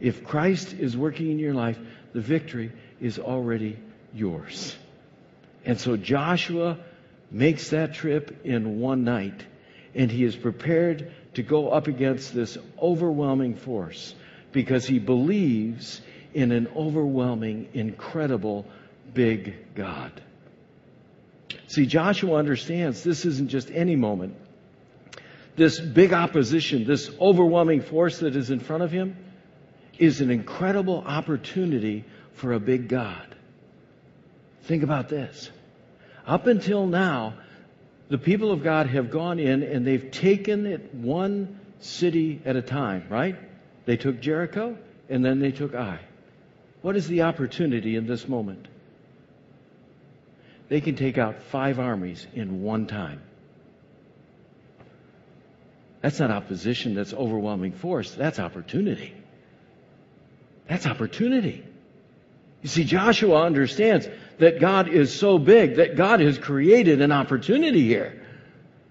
If 0.01 0.25
Christ 0.25 0.73
is 0.73 0.97
working 0.97 1.31
in 1.31 1.39
your 1.39 1.55
life, 1.55 1.79
the 2.13 2.21
victory 2.21 2.71
is 3.01 3.19
already 3.19 3.79
yours. 4.13 4.77
And 5.65 5.81
so 5.81 5.97
Joshua 5.97 6.77
makes 7.31 7.71
that 7.71 7.95
trip 7.95 8.45
in 8.45 8.81
one 8.81 9.05
night, 9.05 9.43
and 9.95 10.11
he 10.11 10.23
is 10.25 10.37
prepared 10.37 11.11
to 11.35 11.43
go 11.43 11.71
up 11.71 11.87
against 11.87 12.35
this 12.35 12.59
overwhelming 12.81 13.55
force 13.57 14.15
because 14.53 14.87
he 14.87 14.99
believes 14.99 16.01
in 16.35 16.53
an 16.53 16.69
overwhelming, 16.77 17.69
incredible, 17.73 18.67
big 19.15 19.55
God. 19.75 20.13
See, 21.69 21.87
Joshua 21.87 22.37
understands 22.37 23.03
this 23.03 23.25
isn't 23.25 23.49
just 23.49 23.71
any 23.71 23.97
moment. 23.97 24.35
This 25.57 25.81
big 25.81 26.13
opposition, 26.13 26.85
this 26.85 27.11
overwhelming 27.21 27.81
force 27.81 28.19
that 28.21 28.37
is 28.37 28.51
in 28.51 28.61
front 28.61 28.83
of 28.83 28.91
him, 28.93 29.17
is 29.99 30.21
an 30.21 30.31
incredible 30.31 31.03
opportunity 31.07 32.05
for 32.35 32.53
a 32.53 32.61
big 32.61 32.89
God. 32.89 33.25
Think 34.63 34.83
about 34.83 35.09
this. 35.09 35.51
Up 36.27 36.47
until 36.47 36.87
now, 36.87 37.35
the 38.09 38.19
people 38.19 38.51
of 38.51 38.63
God 38.63 38.87
have 38.87 39.11
gone 39.11 39.39
in 39.39 39.63
and 39.63 39.87
they've 39.87 40.11
taken 40.11 40.67
it 40.67 40.95
one 40.95 41.59
city 41.81 42.41
at 42.45 42.57
a 42.57 42.63
time, 42.63 43.05
right? 43.11 43.37
They 43.85 43.97
took 43.97 44.21
Jericho 44.21 44.77
and 45.09 45.25
then 45.25 45.39
they 45.41 45.53
took 45.53 45.75
Ai. 45.75 45.99
What 46.83 46.97
is 46.97 47.07
the 47.09 47.23
opportunity 47.23 47.97
in 47.97 48.07
this 48.07 48.27
moment? 48.29 48.69
They 50.69 50.81
can 50.81 50.97
take 50.97 51.19
out 51.19 51.43
five 51.45 51.79
armies 51.79 52.27
in 52.35 52.63
one 52.63 52.87
time. 52.87 53.21
That's 56.01 56.21
not 56.21 56.31
opposition, 56.31 56.95
that's 56.95 57.13
overwhelming 57.15 57.73
force. 57.73 58.11
That's 58.15 58.39
opportunity. 58.39 59.15
That's 60.69 60.87
opportunity. 60.87 61.65
You 62.65 62.71
see, 62.71 62.85
Joshua 62.85 63.43
understands 63.43 64.09
that 64.39 64.59
God 64.59 64.89
is 64.89 65.13
so 65.13 65.39
big 65.39 65.77
that 65.77 65.97
God 65.97 66.21
has 66.21 66.39
created 66.39 67.03
an 67.03 67.13
opportunity 67.13 67.83
here. 67.87 68.19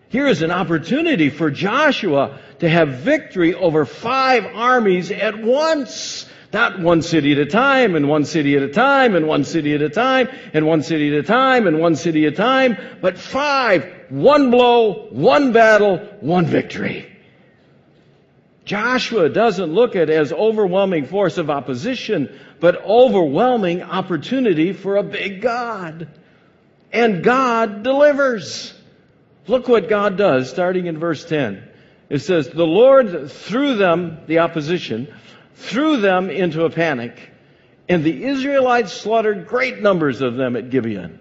Here 0.10 0.27
is 0.27 0.44
an 0.44 0.51
opportunity 0.51 1.32
for 1.32 1.50
Joshua 1.50 2.38
to 2.60 2.70
have 2.70 3.00
victory 3.00 3.56
over 3.56 3.84
five 3.84 4.46
armies 4.46 5.10
at 5.10 5.42
once. 5.44 6.30
Not 6.53 6.82
one 6.82 7.01
city 7.01 7.32
at 7.32 7.39
a 7.39 7.48
time, 7.48 7.96
and 7.96 8.08
one 8.08 8.25
city 8.25 8.56
at 8.56 8.62
a 8.62 8.68
time, 8.68 9.15
and 9.15 9.25
one 9.27 9.44
city 9.44 9.74
at 9.74 9.82
a 9.82 9.89
time, 9.89 10.27
and 10.53 10.68
one 10.68 10.84
city 10.84 11.12
at 11.12 11.20
a 11.22 11.24
time, 11.24 11.65
and 11.65 11.80
one 11.80 11.96
city 11.96 12.27
at 12.27 12.34
a 12.34 12.36
time, 12.36 12.77
but 13.01 13.18
five, 13.18 13.92
one 14.10 14.51
blow, 14.51 15.08
one 15.10 15.51
battle, 15.51 15.98
one 16.20 16.46
victory. 16.46 17.08
Joshua 18.65 19.29
doesn't 19.29 19.74
look 19.74 19.96
at 19.96 20.10
as 20.10 20.32
overwhelming 20.32 21.05
force 21.05 21.38
of 21.38 21.50
opposition, 21.50 22.29
but 22.60 22.84
overwhelming 22.86 23.82
opportunity 23.82 24.72
for 24.72 24.96
a 24.98 25.03
big 25.03 25.41
God. 25.41 26.08
And 26.93 27.24
God 27.24 27.84
delivers. 27.84 28.74
Look 29.48 29.67
what 29.67 29.89
God 29.89 30.17
does 30.17 30.50
starting 30.50 30.86
in 30.86 30.98
verse 30.98 31.25
10. 31.25 31.62
It 32.10 32.20
says, 32.20 32.48
The 32.50 32.65
Lord 32.65 33.29
threw 33.32 33.75
them, 33.75 34.20
the 34.27 34.39
opposition, 34.39 35.08
threw 35.55 35.98
them 35.98 36.29
into 36.29 36.63
a 36.63 36.70
panic, 36.70 37.32
and 37.89 38.03
the 38.03 38.24
Israelites 38.25 38.93
slaughtered 38.93 39.48
great 39.48 39.79
numbers 39.82 40.22
of 40.22 40.36
them 40.38 40.55
at 40.55 40.70
Gibeon. 40.70 41.20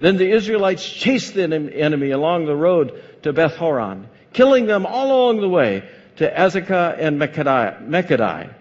Then 0.00 0.16
the 0.18 0.30
Israelites 0.30 0.86
chased 0.86 1.34
the 1.34 1.44
enemy 1.46 2.10
along 2.10 2.44
the 2.44 2.56
road 2.56 3.02
to 3.22 3.32
Beth 3.32 3.56
Horon, 3.56 4.08
killing 4.34 4.66
them 4.66 4.84
all 4.84 5.06
along 5.28 5.40
the 5.40 5.48
way 5.48 5.88
to 6.16 6.30
Azekah 6.32 6.96
and 6.98 7.20
Makkedah. 7.20 8.52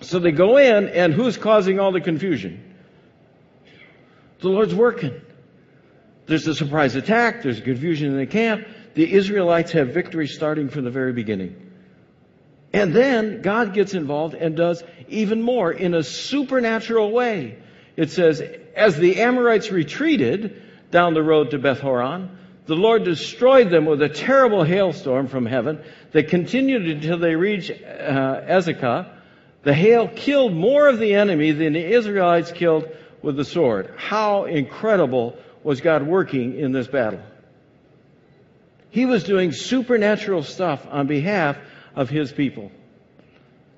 So 0.00 0.18
they 0.18 0.32
go 0.32 0.56
in, 0.56 0.88
and 0.88 1.12
who's 1.12 1.36
causing 1.36 1.78
all 1.78 1.92
the 1.92 2.00
confusion? 2.00 2.74
The 4.40 4.48
Lord's 4.48 4.74
working. 4.74 5.20
There's 6.26 6.46
a 6.46 6.54
surprise 6.54 6.94
attack, 6.94 7.42
there's 7.42 7.60
confusion 7.60 8.08
in 8.12 8.16
the 8.16 8.26
camp. 8.26 8.66
The 8.94 9.12
Israelites 9.12 9.72
have 9.72 9.88
victory 9.92 10.26
starting 10.26 10.68
from 10.68 10.84
the 10.84 10.90
very 10.90 11.12
beginning. 11.12 11.70
And 12.72 12.94
then 12.94 13.42
God 13.42 13.74
gets 13.74 13.94
involved 13.94 14.34
and 14.34 14.56
does 14.56 14.82
even 15.08 15.42
more 15.42 15.72
in 15.72 15.92
a 15.92 16.02
supernatural 16.02 17.10
way. 17.10 17.58
It 17.96 18.10
says, 18.12 18.40
As 18.76 18.96
the 18.96 19.20
Amorites 19.20 19.70
retreated 19.72 20.62
down 20.92 21.14
the 21.14 21.22
road 21.22 21.50
to 21.50 21.58
Beth 21.58 21.80
Horon, 21.80 22.38
the 22.66 22.76
Lord 22.76 23.04
destroyed 23.04 23.70
them 23.70 23.86
with 23.86 24.00
a 24.02 24.08
terrible 24.08 24.62
hailstorm 24.62 25.26
from 25.26 25.46
heaven 25.46 25.82
they 26.12 26.22
continued 26.22 26.86
until 26.88 27.18
they 27.18 27.36
reached 27.36 27.70
uh, 27.70 27.74
Azekah. 28.48 29.08
The 29.62 29.74
hail 29.74 30.08
killed 30.08 30.52
more 30.54 30.88
of 30.88 30.98
the 30.98 31.14
enemy 31.14 31.52
than 31.52 31.74
the 31.74 31.84
Israelites 31.92 32.50
killed 32.50 32.88
with 33.22 33.36
the 33.36 33.44
sword. 33.44 33.92
How 33.96 34.44
incredible 34.46 35.36
was 35.62 35.80
God 35.80 36.02
working 36.02 36.58
in 36.58 36.72
this 36.72 36.86
battle? 36.88 37.20
He 38.90 39.04
was 39.04 39.22
doing 39.22 39.52
supernatural 39.52 40.42
stuff 40.42 40.86
on 40.90 41.06
behalf 41.06 41.58
of 41.94 42.08
his 42.08 42.32
people. 42.32 42.72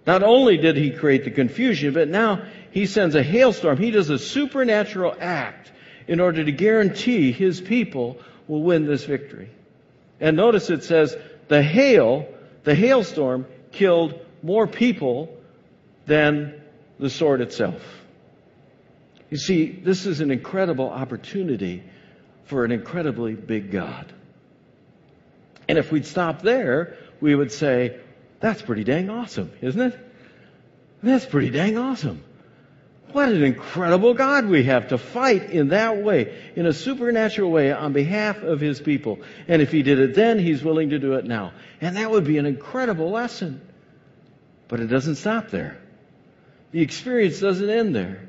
Not 0.07 0.23
only 0.23 0.57
did 0.57 0.77
he 0.77 0.91
create 0.91 1.25
the 1.25 1.31
confusion, 1.31 1.93
but 1.95 2.09
now 2.09 2.45
he 2.71 2.87
sends 2.87 3.15
a 3.15 3.23
hailstorm. 3.23 3.77
He 3.77 3.91
does 3.91 4.09
a 4.11 4.19
supernatural 4.19 5.15
act 5.21 5.71
in 6.09 6.19
order 6.19 6.43
to 6.45 6.51
guarantee 6.53 7.31
his 7.31 7.61
people 7.61 8.19
will 8.49 8.63
win 8.63 8.87
this 8.87 9.05
victory. 9.05 9.51
And 10.21 10.37
notice 10.37 10.71
it 10.71 10.83
says 10.85 11.17
the 11.49 11.63
hail, 11.63 12.27
the 12.65 12.75
hailstorm 12.75 13.47
killed 13.73 14.19
more 14.43 14.67
people 14.67 15.37
than 16.07 16.61
the 16.99 17.11
sword 17.11 17.41
itself. 17.41 17.83
You 19.31 19.39
see, 19.39 19.71
this 19.71 20.05
is 20.07 20.21
an 20.21 20.31
incredible 20.31 20.89
opportunity 20.89 21.83
for 22.45 22.65
an 22.65 22.73
incredibly 22.73 23.35
big 23.35 23.71
God. 23.71 24.13
And 25.69 25.79
if 25.79 25.91
we'd 25.91 26.05
stop 26.07 26.43
there, 26.43 26.97
we 27.21 27.35
would 27.35 27.51
say, 27.51 27.99
that's 28.41 28.61
pretty 28.61 28.85
dang 28.85 29.09
awesome, 29.09 29.53
isn't 29.63 29.81
it? 29.81 29.99
That's 31.03 31.25
pretty 31.25 31.51
dang 31.51 31.79
awesome. 31.79 32.23
What 33.13 33.29
an 33.29 33.45
incredible 33.45 34.15
God 34.15 34.47
we 34.49 34.65
have 34.65 34.89
to 34.89 34.97
fight 34.99 35.51
in 35.51 35.69
that 35.69 35.99
way, 35.99 36.35
in 36.57 36.65
a 36.65 36.73
supernatural 36.73 37.51
way 37.51 37.71
on 37.71 37.93
behalf 37.93 38.43
of 38.43 38.59
His 38.59 38.81
people. 38.81 39.19
And 39.47 39.61
if 39.61 39.71
He 39.71 39.83
did 39.83 39.99
it 40.01 40.15
then, 40.15 40.39
He's 40.39 40.65
willing 40.65 40.91
to 40.91 40.99
do 40.99 41.15
it 41.15 41.27
now. 41.27 41.53
And 41.83 41.97
that 41.99 42.11
would 42.11 42.25
be 42.25 42.39
an 42.39 42.47
incredible 42.47 43.11
lesson. 43.11 43.61
But 44.69 44.81
it 44.81 44.87
doesn't 44.87 45.17
stop 45.17 45.51
there. 45.51 45.77
The 46.71 46.81
experience 46.81 47.39
doesn't 47.39 47.69
end 47.69 47.95
there. 47.95 48.27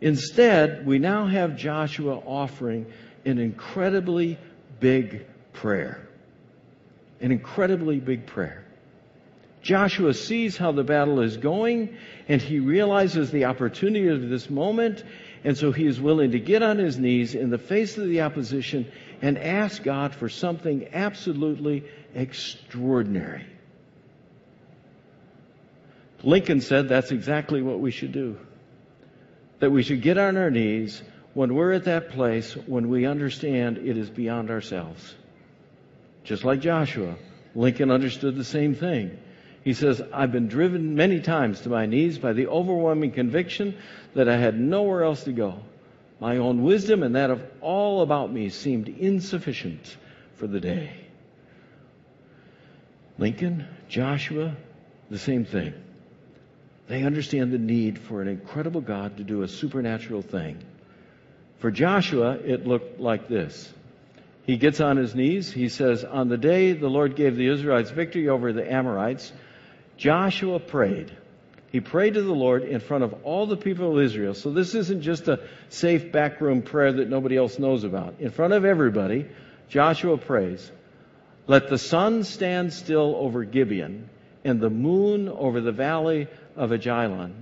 Instead, 0.00 0.86
we 0.86 1.00
now 1.00 1.26
have 1.26 1.56
Joshua 1.56 2.16
offering 2.18 2.86
an 3.24 3.38
incredibly 3.38 4.38
big 4.78 5.26
prayer. 5.52 6.06
An 7.20 7.32
incredibly 7.32 7.98
big 7.98 8.26
prayer. 8.26 8.64
Joshua 9.62 10.14
sees 10.14 10.56
how 10.56 10.72
the 10.72 10.84
battle 10.84 11.20
is 11.20 11.36
going 11.36 11.90
and 12.28 12.40
he 12.40 12.60
realizes 12.60 13.30
the 13.30 13.44
opportunity 13.46 14.08
of 14.08 14.28
this 14.28 14.48
moment. 14.48 15.04
And 15.44 15.56
so 15.56 15.72
he 15.72 15.86
is 15.86 16.00
willing 16.00 16.32
to 16.32 16.38
get 16.40 16.62
on 16.62 16.78
his 16.78 16.98
knees 16.98 17.34
in 17.34 17.50
the 17.50 17.58
face 17.58 17.96
of 17.98 18.08
the 18.08 18.22
opposition 18.22 18.86
and 19.22 19.38
ask 19.38 19.82
God 19.82 20.14
for 20.14 20.28
something 20.28 20.86
absolutely 20.92 21.84
extraordinary. 22.14 23.42
Lincoln 26.22 26.60
said 26.60 26.88
that's 26.88 27.10
exactly 27.12 27.62
what 27.62 27.80
we 27.80 27.90
should 27.90 28.12
do. 28.12 28.36
That 29.60 29.70
we 29.72 29.82
should 29.82 30.02
get 30.02 30.18
on 30.18 30.36
our 30.36 30.50
knees 30.50 31.02
when 31.34 31.54
we're 31.54 31.72
at 31.72 31.84
that 31.84 32.10
place 32.10 32.54
when 32.66 32.88
we 32.88 33.06
understand 33.06 33.78
it 33.78 33.96
is 33.96 34.08
beyond 34.10 34.50
ourselves. 34.50 35.14
Just 36.24 36.44
like 36.44 36.60
Joshua, 36.60 37.16
Lincoln 37.54 37.90
understood 37.90 38.36
the 38.36 38.44
same 38.44 38.74
thing. 38.74 39.18
He 39.62 39.74
says, 39.74 40.00
I've 40.12 40.32
been 40.32 40.48
driven 40.48 40.94
many 40.94 41.20
times 41.20 41.60
to 41.62 41.68
my 41.68 41.84
knees 41.86 42.18
by 42.18 42.32
the 42.32 42.46
overwhelming 42.46 43.10
conviction 43.12 43.74
that 44.14 44.26
I 44.28 44.38
had 44.38 44.58
nowhere 44.58 45.04
else 45.04 45.24
to 45.24 45.32
go. 45.32 45.56
My 46.18 46.38
own 46.38 46.62
wisdom 46.62 47.02
and 47.02 47.14
that 47.14 47.30
of 47.30 47.42
all 47.60 48.00
about 48.00 48.32
me 48.32 48.48
seemed 48.48 48.88
insufficient 48.88 49.96
for 50.34 50.46
the 50.46 50.60
day. 50.60 50.90
Lincoln, 53.18 53.66
Joshua, 53.88 54.56
the 55.10 55.18
same 55.18 55.44
thing. 55.44 55.74
They 56.88 57.02
understand 57.04 57.52
the 57.52 57.58
need 57.58 57.98
for 57.98 58.22
an 58.22 58.28
incredible 58.28 58.80
God 58.80 59.18
to 59.18 59.24
do 59.24 59.42
a 59.42 59.48
supernatural 59.48 60.22
thing. 60.22 60.56
For 61.58 61.70
Joshua, 61.70 62.38
it 62.44 62.66
looked 62.66 62.98
like 62.98 63.28
this. 63.28 63.70
He 64.44 64.56
gets 64.56 64.80
on 64.80 64.96
his 64.96 65.14
knees. 65.14 65.52
He 65.52 65.68
says, 65.68 66.02
On 66.02 66.30
the 66.30 66.38
day 66.38 66.72
the 66.72 66.88
Lord 66.88 67.14
gave 67.14 67.36
the 67.36 67.48
Israelites 67.48 67.90
victory 67.90 68.28
over 68.28 68.52
the 68.54 68.70
Amorites, 68.70 69.32
Joshua 70.00 70.58
prayed. 70.58 71.10
He 71.70 71.80
prayed 71.80 72.14
to 72.14 72.22
the 72.22 72.32
Lord 72.34 72.64
in 72.64 72.80
front 72.80 73.04
of 73.04 73.14
all 73.22 73.44
the 73.46 73.56
people 73.56 73.92
of 73.98 74.02
Israel. 74.02 74.32
So 74.32 74.50
this 74.50 74.74
isn't 74.74 75.02
just 75.02 75.28
a 75.28 75.40
safe 75.68 76.10
backroom 76.10 76.62
prayer 76.62 76.90
that 76.90 77.10
nobody 77.10 77.36
else 77.36 77.58
knows 77.58 77.84
about. 77.84 78.14
In 78.18 78.30
front 78.30 78.54
of 78.54 78.64
everybody, 78.64 79.26
Joshua 79.68 80.16
prays, 80.16 80.72
Let 81.46 81.68
the 81.68 81.76
sun 81.76 82.24
stand 82.24 82.72
still 82.72 83.14
over 83.14 83.44
Gibeon 83.44 84.08
and 84.42 84.58
the 84.58 84.70
moon 84.70 85.28
over 85.28 85.60
the 85.60 85.70
valley 85.70 86.28
of 86.56 86.72
Ajalon. 86.72 87.34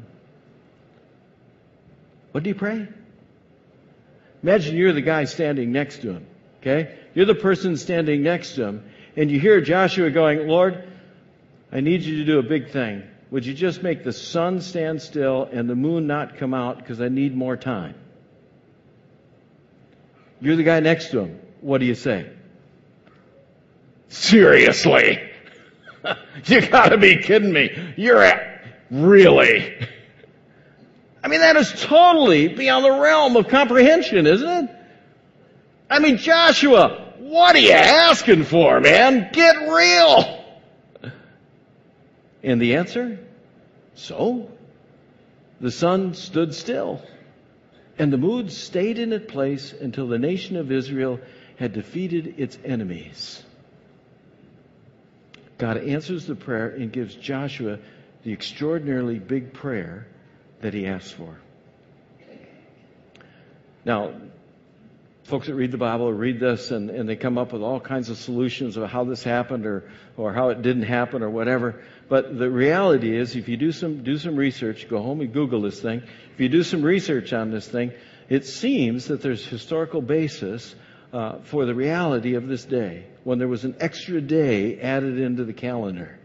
What 2.33 2.43
do 2.43 2.49
you 2.49 2.57
pray? 2.57 2.89
Imagine 4.43 4.77
you're 4.77 4.93
the 4.93 5.01
guy 5.01 5.25
standing 5.27 5.71
next 5.71 6.03
to 6.03 6.13
him, 6.13 6.27
okay? 6.61 6.97
You're 7.15 7.25
the 7.25 7.35
person 7.37 7.77
standing 7.77 8.23
next 8.25 8.55
to 8.57 8.65
him, 8.65 8.85
and 9.17 9.31
you 9.31 9.39
hear 9.39 9.61
Joshua 9.61 10.11
going, 10.11 10.49
Lord, 10.49 10.85
I 11.71 11.81
need 11.81 12.03
you 12.03 12.19
to 12.19 12.25
do 12.25 12.39
a 12.39 12.43
big 12.43 12.71
thing. 12.71 13.03
Would 13.31 13.45
you 13.45 13.53
just 13.53 13.83
make 13.83 14.03
the 14.05 14.13
sun 14.13 14.63
stand 14.63 15.03
still 15.03 15.49
and 15.53 15.69
the 15.69 15.75
moon 15.75 16.07
not 16.07 16.39
come 16.39 16.55
out 16.55 16.79
because 16.79 17.01
I 17.01 17.09
need 17.09 17.37
more 17.37 17.57
time? 17.59 17.95
You're 20.41 20.57
the 20.57 20.63
guy 20.63 20.81
next 20.81 21.11
to 21.11 21.21
him. 21.25 21.39
What 21.61 21.79
do 21.79 21.85
you 21.85 21.95
say? 21.95 22.31
Seriously? 24.09 25.21
you 26.47 26.67
gotta 26.69 26.97
be 26.97 27.17
kidding 27.19 27.53
me. 27.53 27.95
You're 27.99 28.23
at, 28.23 28.65
really? 28.91 29.75
I 31.23 31.29
mean, 31.29 31.41
that 31.41 31.57
is 31.57 31.71
totally 31.83 32.49
beyond 32.49 32.85
the 32.85 32.93
realm 32.99 33.37
of 33.37 33.49
comprehension, 33.49 34.27
isn't 34.27 34.49
it? 34.49 34.71
I 35.91 35.99
mean, 35.99 36.17
Joshua, 36.17 37.13
what 37.19 37.57
are 37.57 37.59
you 37.59 37.73
asking 37.73 38.45
for, 38.45 38.81
man? 38.81 39.29
Get 39.33 39.57
real! 39.71 40.38
And 42.43 42.61
the 42.61 42.77
answer? 42.77 43.19
So? 43.95 44.51
The 45.61 45.71
sun 45.73 46.15
stood 46.15 46.55
still, 46.55 47.03
and 47.99 48.13
the 48.13 48.17
moon 48.19 48.49
stayed 48.49 48.99
in 49.01 49.13
its 49.13 49.29
place 49.31 49.73
until 49.73 50.07
the 50.07 50.19
nation 50.19 50.55
of 50.57 50.71
Israel 50.71 51.19
had 51.59 51.73
defeated 51.73 52.35
its 52.39 52.57
enemies. 52.65 53.43
God 55.59 55.79
answers 55.79 56.27
the 56.27 56.37
prayer 56.37 56.69
and 56.69 56.93
gives 56.93 57.15
Joshua 57.17 57.81
the 58.23 58.33
extraordinarily 58.33 59.19
big 59.19 59.53
prayer 59.53 60.07
that 60.61 60.73
he 60.75 60.87
asked 60.87 61.15
for. 61.15 61.37
Now, 63.85 64.13
folks 65.29 65.47
that 65.47 65.55
read 65.55 65.71
the 65.71 65.77
Bible 65.77 66.11
read 66.11 66.41
this 66.41 66.71
and, 66.71 66.89
and 66.89 67.07
they 67.07 67.15
come 67.15 67.37
up 67.37 67.53
with 67.53 67.61
all 67.61 67.79
kinds 67.79 68.09
of 68.09 68.17
solutions 68.17 68.79
of 68.79 68.89
how 68.91 69.05
this 69.05 69.23
happened 69.23 69.67
or, 69.67 69.85
or 70.17 70.33
how 70.33 70.49
it 70.49 70.63
didn't 70.63 70.85
happen 70.85 71.23
or 71.23 71.29
whatever. 71.29 71.83
But 72.09 72.39
the 72.39 72.49
reality 72.51 73.15
is 73.15 73.37
if 73.37 73.47
you 73.47 73.59
do 73.59 73.71
some, 73.71 74.03
do 74.03 74.17
some 74.17 74.37
research, 74.37 74.89
go 74.89 75.03
home 75.03 75.21
and 75.21 75.31
Google 75.31 75.61
this 75.61 75.81
thing. 75.83 76.03
If 76.33 76.41
you 76.41 76.49
do 76.49 76.63
some 76.63 76.81
research 76.81 77.35
on 77.35 77.51
this 77.51 77.69
thing, 77.69 77.93
it 78.31 78.47
seems 78.47 79.09
that 79.09 79.21
there's 79.21 79.45
historical 79.47 80.01
basis 80.01 80.75
uh, 81.13 81.41
for 81.45 81.67
the 81.67 81.75
reality 81.75 82.35
of 82.35 82.49
this 82.49 82.65
day 82.65 83.05
when 83.25 83.39
there 83.39 83.49
was 83.49 83.65
an 83.67 83.77
extra 83.81 84.23
day 84.23 84.81
added 84.81 85.19
into 85.19 85.45
the 85.45 85.53
calendar. 85.53 86.19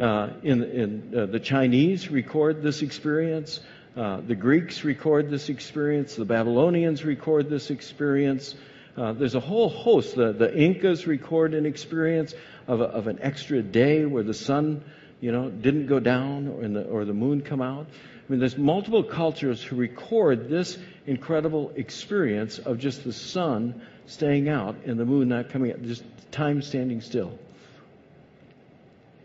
Uh, 0.00 0.28
in, 0.42 0.62
in 0.62 1.14
uh, 1.18 1.26
the 1.26 1.40
Chinese 1.40 2.10
record 2.10 2.62
this 2.62 2.82
experience. 2.82 3.60
Uh, 3.96 4.20
the 4.26 4.34
Greeks 4.34 4.84
record 4.84 5.30
this 5.30 5.48
experience, 5.48 6.16
the 6.16 6.26
Babylonians 6.26 7.02
record 7.02 7.48
this 7.48 7.70
experience. 7.70 8.54
Uh, 8.94 9.14
there's 9.14 9.34
a 9.34 9.40
whole 9.40 9.70
host. 9.70 10.14
The, 10.16 10.32
the 10.34 10.54
Incas 10.54 11.06
record 11.06 11.54
an 11.54 11.64
experience 11.64 12.34
of, 12.68 12.82
a, 12.82 12.84
of 12.84 13.06
an 13.06 13.18
extra 13.22 13.62
day 13.62 14.04
where 14.04 14.22
the 14.22 14.34
sun, 14.34 14.84
you 15.22 15.32
know, 15.32 15.48
didn't 15.48 15.86
go 15.86 15.98
down 15.98 16.46
or, 16.48 16.68
the, 16.68 16.82
or 16.84 17.04
the 17.06 17.14
moon 17.14 17.40
come 17.40 17.62
out. 17.62 17.86
I 17.88 18.30
mean, 18.32 18.38
there's 18.38 18.58
multiple 18.58 19.02
cultures 19.02 19.62
who 19.62 19.76
record 19.76 20.50
this 20.50 20.76
incredible 21.06 21.72
experience 21.74 22.58
of 22.58 22.78
just 22.78 23.02
the 23.02 23.14
sun 23.14 23.80
staying 24.08 24.48
out 24.50 24.76
and 24.84 25.00
the 25.00 25.06
moon 25.06 25.28
not 25.28 25.48
coming 25.48 25.72
out, 25.72 25.80
just 25.82 26.04
time 26.30 26.60
standing 26.60 27.00
still. 27.00 27.38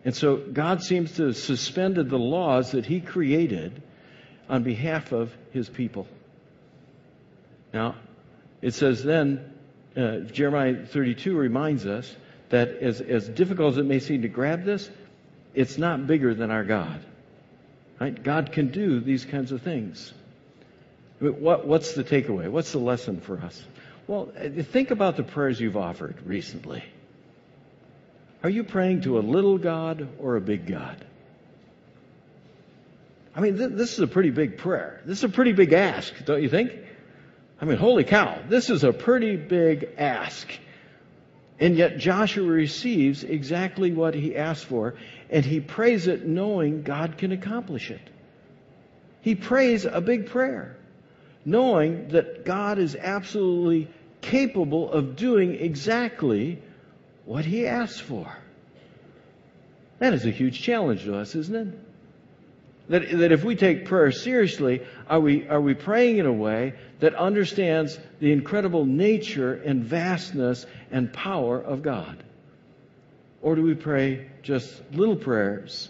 And 0.05 0.15
so 0.15 0.37
God 0.37 0.81
seems 0.81 1.17
to 1.17 1.25
have 1.27 1.35
suspended 1.37 2.09
the 2.09 2.17
laws 2.17 2.71
that 2.71 2.85
He 2.85 3.01
created 3.01 3.83
on 4.51 4.63
behalf 4.63 5.13
of 5.13 5.31
his 5.51 5.69
people. 5.69 6.05
Now, 7.73 7.95
it 8.61 8.73
says 8.73 9.01
then, 9.01 9.53
uh, 9.95 10.17
Jeremiah 10.19 10.85
32 10.85 11.35
reminds 11.35 11.85
us 11.87 12.13
that 12.49 12.67
as, 12.69 12.99
as 12.99 13.27
difficult 13.29 13.71
as 13.73 13.77
it 13.77 13.85
may 13.85 13.99
seem 13.99 14.23
to 14.23 14.27
grab 14.27 14.65
this, 14.65 14.89
it's 15.53 15.77
not 15.77 16.05
bigger 16.05 16.33
than 16.35 16.51
our 16.51 16.65
God. 16.65 17.01
Right? 17.99 18.21
God 18.21 18.51
can 18.51 18.69
do 18.71 18.99
these 18.99 19.23
kinds 19.23 19.53
of 19.53 19.61
things. 19.61 20.13
But 21.21 21.35
what, 21.35 21.65
what's 21.65 21.93
the 21.95 22.03
takeaway? 22.03 22.49
What's 22.51 22.73
the 22.73 22.79
lesson 22.79 23.21
for 23.21 23.37
us? 23.39 23.63
Well, 24.05 24.33
uh, 24.37 24.63
think 24.63 24.91
about 24.91 25.15
the 25.15 25.23
prayers 25.23 25.61
you've 25.61 25.77
offered 25.77 26.21
recently. 26.27 26.83
Are 28.43 28.49
you 28.49 28.65
praying 28.65 29.01
to 29.01 29.17
a 29.17 29.21
little 29.21 29.57
God 29.57 30.09
or 30.19 30.35
a 30.35 30.41
big 30.41 30.67
God? 30.67 31.05
I 33.35 33.39
mean, 33.41 33.57
th- 33.57 33.71
this 33.71 33.93
is 33.93 33.99
a 33.99 34.07
pretty 34.07 34.29
big 34.29 34.57
prayer. 34.57 35.01
This 35.05 35.19
is 35.19 35.23
a 35.25 35.29
pretty 35.29 35.53
big 35.53 35.73
ask, 35.73 36.13
don't 36.25 36.41
you 36.41 36.49
think? 36.49 36.73
I 37.61 37.65
mean, 37.65 37.77
holy 37.77 38.03
cow, 38.03 38.39
this 38.49 38.69
is 38.69 38.83
a 38.83 38.91
pretty 38.91 39.35
big 39.37 39.89
ask. 39.97 40.49
And 41.59 41.77
yet 41.77 41.97
Joshua 41.99 42.47
receives 42.49 43.23
exactly 43.23 43.91
what 43.93 44.15
he 44.15 44.35
asked 44.35 44.65
for, 44.65 44.95
and 45.29 45.45
he 45.45 45.59
prays 45.59 46.07
it 46.07 46.25
knowing 46.25 46.81
God 46.81 47.17
can 47.17 47.31
accomplish 47.31 47.91
it. 47.91 48.01
He 49.21 49.35
prays 49.35 49.85
a 49.85 50.01
big 50.01 50.25
prayer, 50.31 50.75
knowing 51.45 52.07
that 52.09 52.43
God 52.45 52.79
is 52.79 52.95
absolutely 52.95 53.87
capable 54.21 54.91
of 54.91 55.15
doing 55.15 55.53
exactly 55.53 56.59
what 57.25 57.45
he 57.45 57.67
asks 57.67 57.99
for. 57.99 58.25
That 59.99 60.13
is 60.15 60.25
a 60.25 60.31
huge 60.31 60.59
challenge 60.63 61.03
to 61.03 61.15
us, 61.19 61.35
isn't 61.35 61.55
it? 61.55 61.77
That, 62.91 63.09
that 63.19 63.31
if 63.31 63.45
we 63.45 63.55
take 63.55 63.85
prayer 63.85 64.11
seriously, 64.11 64.81
are 65.09 65.21
we, 65.21 65.47
are 65.47 65.61
we 65.61 65.73
praying 65.75 66.17
in 66.17 66.25
a 66.25 66.33
way 66.33 66.73
that 66.99 67.15
understands 67.15 67.97
the 68.19 68.33
incredible 68.33 68.83
nature 68.85 69.53
and 69.63 69.81
vastness 69.81 70.65
and 70.91 71.11
power 71.13 71.57
of 71.61 71.83
God? 71.83 72.17
Or 73.41 73.55
do 73.55 73.61
we 73.61 73.75
pray 73.75 74.25
just 74.43 74.69
little 74.91 75.15
prayers? 75.15 75.87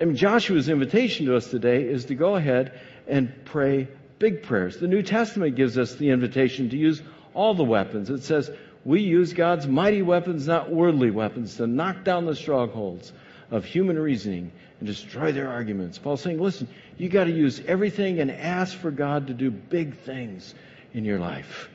I 0.00 0.06
mean, 0.06 0.16
Joshua's 0.16 0.70
invitation 0.70 1.26
to 1.26 1.36
us 1.36 1.50
today 1.50 1.84
is 1.86 2.06
to 2.06 2.14
go 2.14 2.36
ahead 2.36 2.80
and 3.06 3.30
pray 3.44 3.86
big 4.18 4.42
prayers. 4.44 4.78
The 4.78 4.88
New 4.88 5.02
Testament 5.02 5.56
gives 5.56 5.76
us 5.76 5.94
the 5.94 6.08
invitation 6.08 6.70
to 6.70 6.78
use 6.78 7.02
all 7.34 7.52
the 7.52 7.64
weapons. 7.64 8.08
It 8.08 8.22
says, 8.22 8.50
we 8.86 9.02
use 9.02 9.34
God's 9.34 9.66
mighty 9.66 10.00
weapons, 10.00 10.46
not 10.46 10.70
worldly 10.72 11.10
weapons, 11.10 11.56
to 11.56 11.66
knock 11.66 12.02
down 12.02 12.24
the 12.24 12.34
strongholds 12.34 13.12
of 13.50 13.64
human 13.64 13.98
reasoning 13.98 14.52
and 14.78 14.86
destroy 14.86 15.32
their 15.32 15.48
arguments. 15.48 15.98
Paul's 15.98 16.20
saying, 16.22 16.40
listen, 16.40 16.68
you 16.96 17.08
got 17.08 17.24
to 17.24 17.30
use 17.32 17.60
everything 17.66 18.20
and 18.20 18.30
ask 18.30 18.76
for 18.76 18.90
God 18.90 19.26
to 19.28 19.34
do 19.34 19.50
big 19.50 19.96
things 19.98 20.54
in 20.92 21.04
your 21.04 21.18
life. 21.18 21.68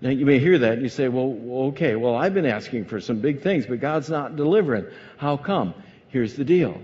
Now, 0.00 0.10
you 0.10 0.26
may 0.26 0.40
hear 0.40 0.58
that 0.58 0.72
and 0.74 0.82
you 0.82 0.88
say, 0.88 1.08
well, 1.08 1.68
okay, 1.68 1.94
well, 1.94 2.16
I've 2.16 2.34
been 2.34 2.46
asking 2.46 2.86
for 2.86 3.00
some 3.00 3.20
big 3.20 3.40
things, 3.40 3.66
but 3.66 3.80
God's 3.80 4.10
not 4.10 4.34
delivering. 4.34 4.86
How 5.16 5.36
come? 5.36 5.74
Here's 6.08 6.34
the 6.34 6.44
deal 6.44 6.80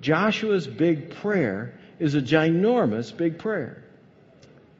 Joshua's 0.00 0.66
big 0.66 1.14
prayer 1.16 1.74
is 1.98 2.14
a 2.14 2.22
ginormous 2.22 3.14
big 3.14 3.38
prayer, 3.38 3.84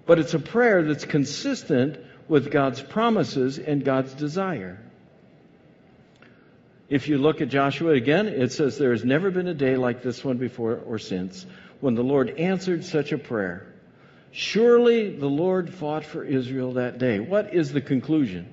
but 0.06 0.18
it's 0.18 0.32
a 0.32 0.38
prayer 0.38 0.82
that's 0.82 1.04
consistent 1.04 1.98
with 2.26 2.50
God's 2.50 2.80
promises 2.80 3.58
and 3.58 3.84
God's 3.84 4.14
desire. 4.14 4.80
If 6.90 7.06
you 7.08 7.18
look 7.18 7.40
at 7.42 7.48
Joshua 7.48 7.90
again, 7.92 8.28
it 8.28 8.50
says, 8.50 8.78
There 8.78 8.92
has 8.92 9.04
never 9.04 9.30
been 9.30 9.46
a 9.48 9.52
day 9.54 9.76
like 9.76 10.02
this 10.02 10.24
one 10.24 10.38
before 10.38 10.80
or 10.86 10.98
since 10.98 11.44
when 11.80 11.94
the 11.94 12.02
Lord 12.02 12.30
answered 12.38 12.82
such 12.84 13.12
a 13.12 13.18
prayer. 13.18 13.64
Surely 14.30 15.10
the 15.14 15.28
Lord 15.28 15.68
fought 15.72 16.04
for 16.04 16.24
Israel 16.24 16.72
that 16.74 16.98
day. 16.98 17.18
What 17.20 17.52
is 17.54 17.72
the 17.72 17.80
conclusion? 17.82 18.46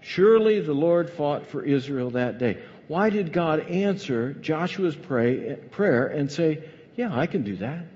Surely 0.00 0.60
the 0.60 0.72
Lord 0.72 1.10
fought 1.10 1.46
for 1.48 1.64
Israel 1.64 2.10
that 2.10 2.38
day. 2.38 2.58
Why 2.86 3.10
did 3.10 3.32
God 3.32 3.68
answer 3.68 4.32
Joshua's 4.34 4.94
pray, 4.96 5.58
prayer 5.72 6.06
and 6.06 6.30
say, 6.30 6.62
Yeah, 6.96 7.12
I 7.16 7.26
can 7.26 7.42
do 7.42 7.56
that? 7.56 7.86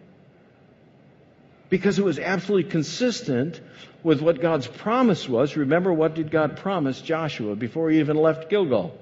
Because 1.71 2.01
it 2.01 2.05
was 2.05 2.19
absolutely 2.19 2.69
consistent 2.69 3.61
with 4.03 4.21
what 4.23 4.41
God's 4.41 4.67
promise 4.67 5.29
was. 5.29 5.57
Remember, 5.57 5.93
what 5.93 6.15
did 6.17 6.33
God 6.33 6.57
promise 6.57 7.01
Joshua 7.01 7.55
before 7.55 7.91
he 7.91 8.01
even 8.01 8.17
left 8.17 8.51
Gilgal? 8.51 8.99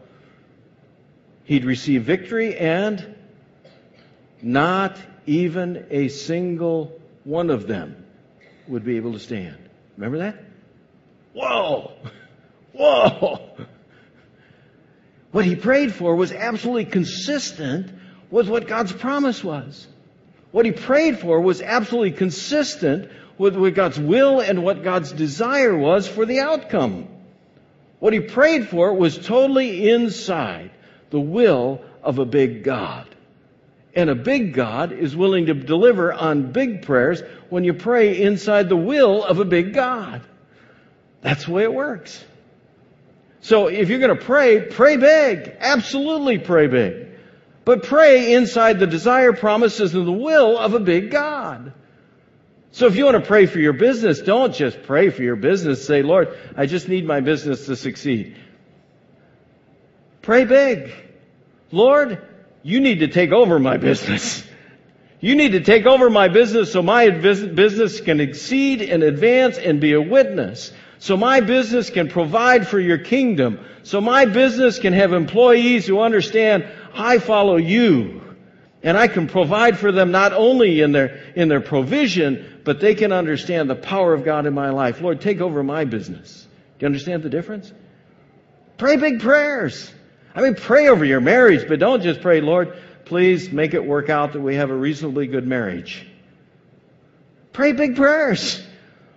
He'd 1.44 1.64
receive 1.64 2.02
victory 2.02 2.56
and 2.56 3.14
not 4.42 4.96
even 5.26 5.84
a 5.90 6.08
single 6.08 6.98
one 7.24 7.50
of 7.50 7.66
them 7.66 7.96
would 8.68 8.84
be 8.84 8.96
able 8.96 9.12
to 9.12 9.18
stand. 9.18 9.56
Remember 9.96 10.18
that? 10.18 10.42
Whoa! 11.34 11.92
Whoa! 12.72 13.40
What 15.32 15.44
he 15.44 15.54
prayed 15.56 15.92
for 15.94 16.16
was 16.16 16.32
absolutely 16.32 16.86
consistent 16.86 17.90
with 18.30 18.48
what 18.48 18.66
God's 18.66 18.92
promise 18.92 19.44
was. 19.44 19.86
What 20.50 20.66
he 20.66 20.72
prayed 20.72 21.18
for 21.18 21.40
was 21.40 21.60
absolutely 21.62 22.12
consistent 22.12 23.10
with 23.38 23.56
what 23.56 23.74
God's 23.74 23.98
will 23.98 24.40
and 24.40 24.64
what 24.64 24.82
God's 24.82 25.12
desire 25.12 25.76
was 25.76 26.08
for 26.08 26.26
the 26.26 26.40
outcome. 26.40 27.08
What 28.00 28.12
he 28.12 28.20
prayed 28.20 28.66
for 28.68 28.92
was 28.94 29.16
totally 29.16 29.88
inside 29.90 30.70
the 31.10 31.20
will 31.20 31.80
of 32.02 32.18
a 32.18 32.24
big 32.24 32.64
God. 32.64 33.06
And 33.94 34.08
a 34.08 34.14
big 34.14 34.54
God 34.54 34.92
is 34.92 35.16
willing 35.16 35.46
to 35.46 35.54
deliver 35.54 36.12
on 36.12 36.52
big 36.52 36.82
prayers 36.82 37.22
when 37.48 37.64
you 37.64 37.74
pray 37.74 38.22
inside 38.22 38.68
the 38.68 38.76
will 38.76 39.24
of 39.24 39.40
a 39.40 39.44
big 39.44 39.74
God. 39.74 40.22
That's 41.22 41.44
the 41.46 41.52
way 41.52 41.64
it 41.64 41.74
works. 41.74 42.24
So 43.42 43.66
if 43.66 43.88
you're 43.88 43.98
going 43.98 44.16
to 44.16 44.24
pray, 44.24 44.62
pray 44.66 44.96
big. 44.96 45.56
Absolutely 45.58 46.38
pray 46.38 46.68
big. 46.68 47.08
But 47.64 47.82
pray 47.82 48.32
inside 48.34 48.78
the 48.78 48.86
desire, 48.86 49.32
promises, 49.32 49.94
and 49.94 50.06
the 50.06 50.12
will 50.12 50.56
of 50.56 50.74
a 50.74 50.80
big 50.80 51.10
God. 51.10 51.72
So 52.72 52.86
if 52.86 52.94
you 52.94 53.04
want 53.04 53.16
to 53.16 53.26
pray 53.26 53.46
for 53.46 53.58
your 53.58 53.72
business, 53.72 54.20
don't 54.20 54.54
just 54.54 54.84
pray 54.84 55.10
for 55.10 55.22
your 55.22 55.36
business. 55.36 55.84
Say, 55.84 56.02
Lord, 56.02 56.36
I 56.56 56.66
just 56.66 56.88
need 56.88 57.04
my 57.06 57.20
business 57.20 57.66
to 57.66 57.74
succeed. 57.74 58.36
Pray 60.30 60.44
big. 60.44 60.92
Lord, 61.72 62.24
you 62.62 62.78
need 62.78 63.00
to 63.00 63.08
take 63.08 63.32
over 63.32 63.58
my 63.58 63.78
business. 63.78 64.44
You 65.18 65.34
need 65.34 65.50
to 65.50 65.60
take 65.60 65.86
over 65.86 66.08
my 66.08 66.28
business 66.28 66.70
so 66.72 66.82
my 66.84 67.10
business 67.10 68.00
can 68.00 68.20
exceed 68.20 68.80
and 68.80 69.02
advance 69.02 69.58
and 69.58 69.80
be 69.80 69.92
a 69.92 70.00
witness. 70.00 70.70
So 71.00 71.16
my 71.16 71.40
business 71.40 71.90
can 71.90 72.08
provide 72.08 72.68
for 72.68 72.78
your 72.78 72.98
kingdom. 72.98 73.58
So 73.82 74.00
my 74.00 74.24
business 74.26 74.78
can 74.78 74.92
have 74.92 75.12
employees 75.12 75.84
who 75.84 75.98
understand 76.00 76.64
I 76.94 77.18
follow 77.18 77.56
you. 77.56 78.20
And 78.84 78.96
I 78.96 79.08
can 79.08 79.26
provide 79.26 79.78
for 79.78 79.90
them 79.90 80.12
not 80.12 80.32
only 80.32 80.80
in 80.80 80.92
their, 80.92 81.08
in 81.34 81.48
their 81.48 81.60
provision, 81.60 82.60
but 82.62 82.78
they 82.78 82.94
can 82.94 83.10
understand 83.10 83.68
the 83.68 83.74
power 83.74 84.14
of 84.14 84.24
God 84.24 84.46
in 84.46 84.54
my 84.54 84.70
life. 84.70 85.00
Lord, 85.00 85.22
take 85.22 85.40
over 85.40 85.64
my 85.64 85.86
business. 85.86 86.46
Do 86.78 86.84
you 86.84 86.86
understand 86.86 87.24
the 87.24 87.30
difference? 87.30 87.72
Pray 88.78 88.94
big 88.94 89.18
prayers. 89.22 89.90
I 90.34 90.42
mean, 90.42 90.54
pray 90.54 90.88
over 90.88 91.04
your 91.04 91.20
marriage, 91.20 91.66
but 91.66 91.80
don't 91.80 92.02
just 92.02 92.20
pray, 92.20 92.40
Lord, 92.40 92.72
please 93.04 93.50
make 93.50 93.74
it 93.74 93.84
work 93.84 94.08
out 94.08 94.34
that 94.34 94.40
we 94.40 94.54
have 94.56 94.70
a 94.70 94.76
reasonably 94.76 95.26
good 95.26 95.46
marriage. 95.46 96.06
Pray 97.52 97.72
big 97.72 97.96
prayers. 97.96 98.64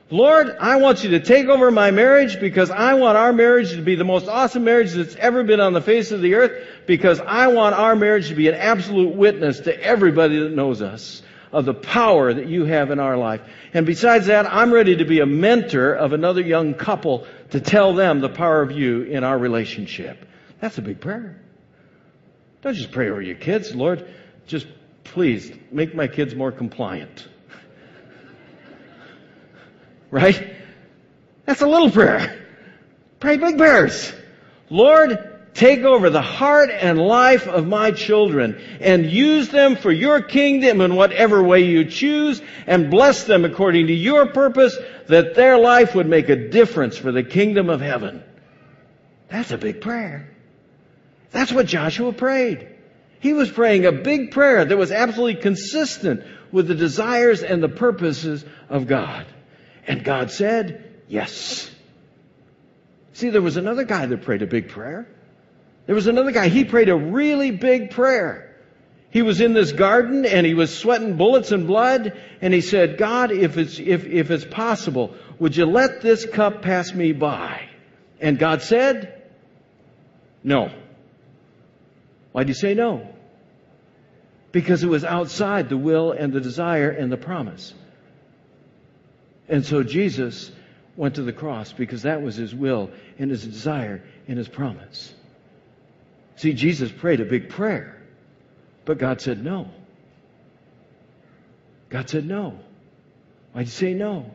Lord, 0.09 0.55
I 0.59 0.77
want 0.77 1.03
you 1.03 1.11
to 1.11 1.19
take 1.19 1.47
over 1.47 1.71
my 1.71 1.91
marriage 1.91 2.39
because 2.39 2.69
I 2.71 2.95
want 2.95 3.17
our 3.17 3.31
marriage 3.31 3.71
to 3.71 3.81
be 3.81 3.95
the 3.95 4.03
most 4.03 4.27
awesome 4.27 4.63
marriage 4.63 4.91
that's 4.93 5.15
ever 5.15 5.43
been 5.43 5.59
on 5.59 5.73
the 5.73 5.81
face 5.81 6.11
of 6.11 6.21
the 6.21 6.35
earth 6.35 6.67
because 6.87 7.19
I 7.19 7.47
want 7.47 7.75
our 7.75 7.95
marriage 7.95 8.29
to 8.29 8.35
be 8.35 8.47
an 8.47 8.55
absolute 8.55 9.15
witness 9.15 9.61
to 9.61 9.83
everybody 9.83 10.39
that 10.39 10.51
knows 10.51 10.81
us 10.81 11.21
of 11.51 11.65
the 11.65 11.73
power 11.73 12.33
that 12.33 12.47
you 12.47 12.65
have 12.65 12.89
in 12.91 12.99
our 12.99 13.17
life. 13.17 13.41
And 13.73 13.85
besides 13.85 14.25
that, 14.27 14.45
I'm 14.51 14.73
ready 14.73 14.97
to 14.97 15.05
be 15.05 15.19
a 15.19 15.25
mentor 15.27 15.93
of 15.93 16.13
another 16.13 16.41
young 16.41 16.73
couple 16.73 17.25
to 17.51 17.59
tell 17.59 17.93
them 17.93 18.19
the 18.19 18.29
power 18.29 18.61
of 18.63 18.71
you 18.71 19.03
in 19.03 19.23
our 19.23 19.37
relationship. 19.37 20.27
That's 20.63 20.77
a 20.77 20.81
big 20.81 21.01
prayer. 21.01 21.35
Don't 22.61 22.73
just 22.73 22.93
pray 22.93 23.09
over 23.09 23.21
your 23.21 23.35
kids. 23.35 23.75
Lord, 23.75 24.05
just 24.47 24.65
please 25.03 25.51
make 25.73 25.93
my 25.93 26.07
kids 26.07 26.35
more 26.35 26.53
compliant. 26.53 27.27
right? 30.09 30.55
That's 31.45 31.61
a 31.61 31.67
little 31.67 31.91
prayer. 31.91 32.45
Pray 33.19 33.35
big 33.35 33.57
prayers. 33.57 34.13
Lord, 34.69 35.37
take 35.53 35.79
over 35.81 36.09
the 36.09 36.21
heart 36.21 36.69
and 36.71 36.97
life 36.97 37.45
of 37.45 37.67
my 37.67 37.91
children 37.91 38.55
and 38.79 39.05
use 39.05 39.49
them 39.49 39.75
for 39.75 39.91
your 39.91 40.21
kingdom 40.21 40.79
in 40.79 40.95
whatever 40.95 41.43
way 41.43 41.65
you 41.65 41.83
choose 41.89 42.41
and 42.67 42.89
bless 42.89 43.25
them 43.25 43.43
according 43.43 43.87
to 43.87 43.93
your 43.93 44.27
purpose 44.27 44.77
that 45.09 45.35
their 45.35 45.57
life 45.57 45.93
would 45.93 46.07
make 46.07 46.29
a 46.29 46.47
difference 46.47 46.95
for 46.97 47.11
the 47.11 47.21
kingdom 47.23 47.69
of 47.69 47.81
heaven. 47.81 48.23
That's 49.27 49.51
a 49.51 49.57
big 49.57 49.81
prayer. 49.81 50.29
That's 51.33 51.51
what 51.51 51.65
Joshua 51.65 52.13
prayed. 52.13 52.67
He 53.19 53.33
was 53.33 53.49
praying 53.51 53.85
a 53.85 53.91
big 53.91 54.31
prayer 54.31 54.63
that 54.63 54.77
was 54.77 54.91
absolutely 54.91 55.41
consistent 55.41 56.21
with 56.51 56.67
the 56.67 56.75
desires 56.75 57.41
and 57.41 57.61
the 57.61 57.69
purposes 57.69 58.45
of 58.69 58.85
God. 58.87 59.25
And 59.87 60.03
God 60.03 60.31
said, 60.31 61.01
Yes. 61.07 61.69
See, 63.13 63.29
there 63.29 63.41
was 63.41 63.57
another 63.57 63.83
guy 63.83 64.05
that 64.05 64.21
prayed 64.21 64.41
a 64.41 64.47
big 64.47 64.69
prayer. 64.69 65.07
There 65.85 65.95
was 65.95 66.07
another 66.07 66.31
guy, 66.31 66.47
he 66.47 66.63
prayed 66.65 66.89
a 66.89 66.95
really 66.95 67.51
big 67.51 67.91
prayer. 67.91 68.55
He 69.09 69.21
was 69.21 69.41
in 69.41 69.53
this 69.53 69.71
garden 69.71 70.25
and 70.25 70.45
he 70.45 70.53
was 70.53 70.75
sweating 70.75 71.17
bullets 71.17 71.51
and 71.51 71.67
blood, 71.67 72.13
and 72.41 72.53
he 72.53 72.61
said, 72.61 72.97
God, 72.97 73.31
if 73.31 73.57
it's, 73.57 73.77
if, 73.79 74.05
if 74.05 74.31
it's 74.31 74.45
possible, 74.45 75.15
would 75.39 75.55
you 75.55 75.65
let 75.65 76.01
this 76.01 76.25
cup 76.25 76.61
pass 76.61 76.93
me 76.93 77.11
by? 77.11 77.69
And 78.19 78.37
God 78.37 78.61
said, 78.61 79.23
No 80.43 80.71
why 82.33 82.43
do 82.43 82.49
you 82.49 82.53
say 82.55 82.73
no? 82.73 83.07
Because 84.51 84.83
it 84.83 84.89
was 84.89 85.03
outside 85.05 85.69
the 85.69 85.77
will 85.77 86.11
and 86.11 86.33
the 86.33 86.41
desire 86.41 86.89
and 86.89 87.11
the 87.11 87.17
promise. 87.17 87.73
And 89.47 89.65
so 89.65 89.83
Jesus 89.83 90.51
went 90.97 91.15
to 91.15 91.21
the 91.23 91.33
cross 91.33 91.71
because 91.73 92.01
that 92.03 92.21
was 92.21 92.35
his 92.35 92.53
will 92.53 92.89
and 93.17 93.29
his 93.31 93.45
desire 93.45 94.03
and 94.27 94.37
his 94.37 94.47
promise. 94.47 95.13
See, 96.35 96.53
Jesus 96.53 96.91
prayed 96.91 97.19
a 97.21 97.25
big 97.25 97.49
prayer, 97.49 98.01
but 98.85 98.97
God 98.97 99.21
said 99.21 99.43
no. 99.43 99.67
God 101.89 102.09
said 102.09 102.25
no. 102.25 102.59
Why'd 103.51 103.67
you 103.67 103.71
say 103.71 103.93
no? 103.93 104.31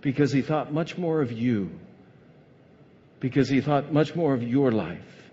Because 0.00 0.32
he 0.32 0.42
thought 0.42 0.72
much 0.72 0.98
more 0.98 1.20
of 1.20 1.30
you, 1.30 1.70
because 3.20 3.48
he 3.48 3.60
thought 3.60 3.92
much 3.92 4.16
more 4.16 4.34
of 4.34 4.42
your 4.42 4.72
life 4.72 5.25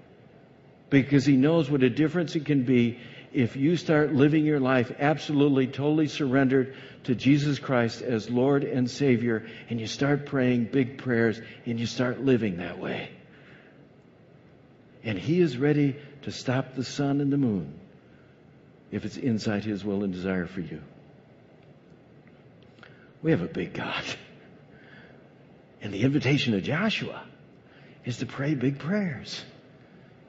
because 0.94 1.26
he 1.26 1.36
knows 1.36 1.72
what 1.72 1.82
a 1.82 1.90
difference 1.90 2.36
it 2.36 2.46
can 2.46 2.66
be 2.66 3.00
if 3.34 3.56
you 3.56 3.78
start 3.78 4.14
living 4.14 4.46
your 4.46 4.60
life 4.60 4.92
absolutely, 5.00 5.66
totally 5.66 6.08
surrendered 6.08 6.76
to 7.06 7.16
Jesus 7.16 7.58
Christ 7.58 8.04
as 8.04 8.30
Lord 8.30 8.64
and 8.64 8.88
Savior, 8.88 9.44
and 9.72 9.80
you 9.80 9.88
start 9.88 10.28
praying 10.28 10.66
big 10.66 11.00
prayers 11.00 11.42
and 11.66 11.80
you 11.80 11.88
start 11.88 12.22
living 12.22 12.58
that 12.58 12.78
way. 12.78 13.10
And 15.04 15.18
He 15.18 15.40
is 15.42 15.58
ready 15.58 15.96
to 16.22 16.32
stop 16.32 16.76
the 16.76 16.84
sun 16.84 17.22
and 17.22 17.34
the 17.34 17.38
moon 17.38 17.74
if 18.92 19.04
it's 19.04 19.18
inside 19.18 19.64
His 19.64 19.84
will 19.84 20.04
and 20.04 20.14
desire 20.14 20.46
for 20.46 20.62
you. 20.62 20.80
We 23.24 23.32
have 23.32 23.42
a 23.42 23.48
big 23.48 23.74
God. 23.74 24.04
And 25.82 25.92
the 25.92 26.04
invitation 26.04 26.54
of 26.54 26.62
Joshua 26.62 27.24
is 28.06 28.18
to 28.18 28.28
pray 28.28 28.54
big 28.54 28.78
prayers. 28.78 29.44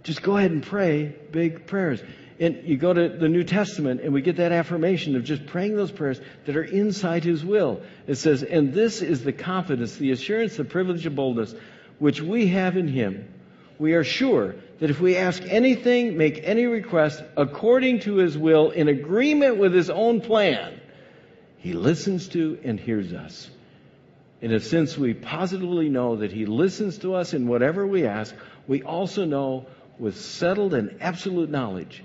Just 0.05 0.23
go 0.23 0.37
ahead 0.37 0.51
and 0.53 0.63
pray 0.63 1.15
big 1.33 1.67
prayers. 1.67 2.01
And 2.39 2.65
you 2.65 2.77
go 2.77 2.93
to 2.93 3.09
the 3.09 3.29
New 3.29 3.43
Testament 3.43 4.03
and 4.03 4.13
we 4.13 4.21
get 4.21 4.37
that 4.37 4.53
affirmation 4.53 5.17
of 5.17 5.25
just 5.25 5.47
praying 5.47 5.77
those 5.77 5.91
prayers 5.91 6.21
that 6.45 6.57
are 6.57 6.63
inside 6.63 7.25
His 7.25 7.43
will. 7.45 7.81
It 8.07 8.17
says, 8.17 8.43
And 8.43 8.73
this 8.73 9.01
is 9.01 9.25
the 9.25 9.33
confidence, 9.33 9.97
the 9.97 10.13
assurance, 10.13 10.57
the 10.57 10.65
privilege 10.65 11.07
of 11.07 11.17
boldness 11.17 11.55
which 11.99 12.21
we 12.21 12.49
have 12.49 12.77
in 12.77 12.87
Him. 12.87 13.33
We 13.79 13.95
are 13.95 14.05
sure 14.05 14.57
that 14.79 14.91
if 14.91 15.01
we 15.01 15.17
ask 15.17 15.43
anything, 15.47 16.19
make 16.19 16.41
any 16.43 16.67
request 16.67 17.23
according 17.37 18.01
to 18.01 18.17
His 18.17 18.37
will, 18.37 18.71
in 18.71 18.89
agreement 18.89 19.57
with 19.57 19.73
His 19.73 19.89
own 19.89 20.21
plan, 20.21 20.79
He 21.59 21.73
listens 21.73 22.29
to 22.29 22.59
and 22.63 22.79
hears 22.79 23.13
us. 23.15 23.49
And 24.43 24.61
since 24.63 24.99
we 24.99 25.15
positively 25.15 25.89
know 25.89 26.17
that 26.17 26.33
He 26.33 26.45
listens 26.47 26.99
to 26.99 27.15
us 27.15 27.33
in 27.33 27.47
whatever 27.49 27.87
we 27.87 28.05
ask, 28.07 28.35
we 28.67 28.83
also 28.83 29.25
know 29.25 29.67
with 29.99 30.21
settled 30.21 30.75
and 30.75 30.97
absolute 31.01 31.51
knowledge 31.51 32.03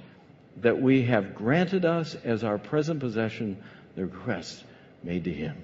that 0.58 0.82
we 0.82 1.04
have 1.04 1.36
granted 1.36 1.86
us 1.86 2.16
as 2.24 2.44
our 2.44 2.58
present 2.58 3.00
possession 3.00 3.58
the 3.96 4.06
request 4.06 4.64
made 5.04 5.24
to 5.24 5.34
Him. 5.34 5.56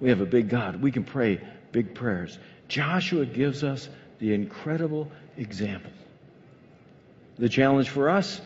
We 0.00 0.08
have 0.10 0.20
a 0.20 0.26
big 0.26 0.48
God. 0.48 0.80
We 0.80 0.92
can 0.92 1.04
pray 1.04 1.40
big 1.72 1.94
prayers. 1.94 2.36
Joshua 2.68 3.26
gives 3.26 3.62
us 3.64 3.88
the 4.18 4.32
incredible 4.32 5.10
example. 5.36 5.90
The 7.38 7.48
challenge 7.48 7.88
for 7.88 8.10
us 8.10 8.40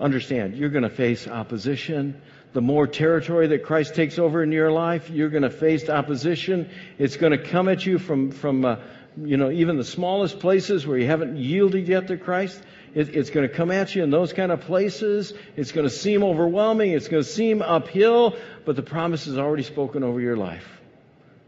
understand, 0.00 0.56
you're 0.56 0.68
going 0.70 0.82
to 0.82 0.90
face 0.90 1.26
opposition. 1.26 2.20
The 2.52 2.60
more 2.60 2.86
territory 2.86 3.46
that 3.48 3.62
Christ 3.64 3.94
takes 3.94 4.18
over 4.18 4.42
in 4.42 4.50
your 4.52 4.72
life, 4.72 5.08
you're 5.10 5.28
going 5.28 5.42
to 5.44 5.50
face 5.50 5.88
opposition. 5.88 6.68
It's 6.98 7.16
going 7.16 7.32
to 7.32 7.38
come 7.38 7.68
at 7.68 7.84
you 7.86 7.98
from, 7.98 8.32
from 8.32 8.64
uh, 8.64 8.76
you 9.22 9.36
know, 9.36 9.50
even 9.50 9.76
the 9.76 9.84
smallest 9.84 10.38
places 10.38 10.86
where 10.86 10.98
you 10.98 11.06
haven't 11.06 11.36
yielded 11.36 11.88
yet 11.88 12.06
to 12.08 12.16
Christ, 12.16 12.60
it, 12.94 13.14
it's 13.16 13.30
going 13.30 13.48
to 13.48 13.54
come 13.54 13.70
at 13.70 13.94
you 13.94 14.02
in 14.02 14.10
those 14.10 14.32
kind 14.32 14.52
of 14.52 14.60
places. 14.62 15.32
It's 15.56 15.72
going 15.72 15.86
to 15.86 15.90
seem 15.94 16.22
overwhelming. 16.22 16.92
It's 16.92 17.08
going 17.08 17.22
to 17.22 17.28
seem 17.28 17.62
uphill, 17.62 18.36
but 18.64 18.76
the 18.76 18.82
promise 18.82 19.26
is 19.26 19.38
already 19.38 19.62
spoken 19.62 20.02
over 20.04 20.20
your 20.20 20.36
life. 20.36 20.66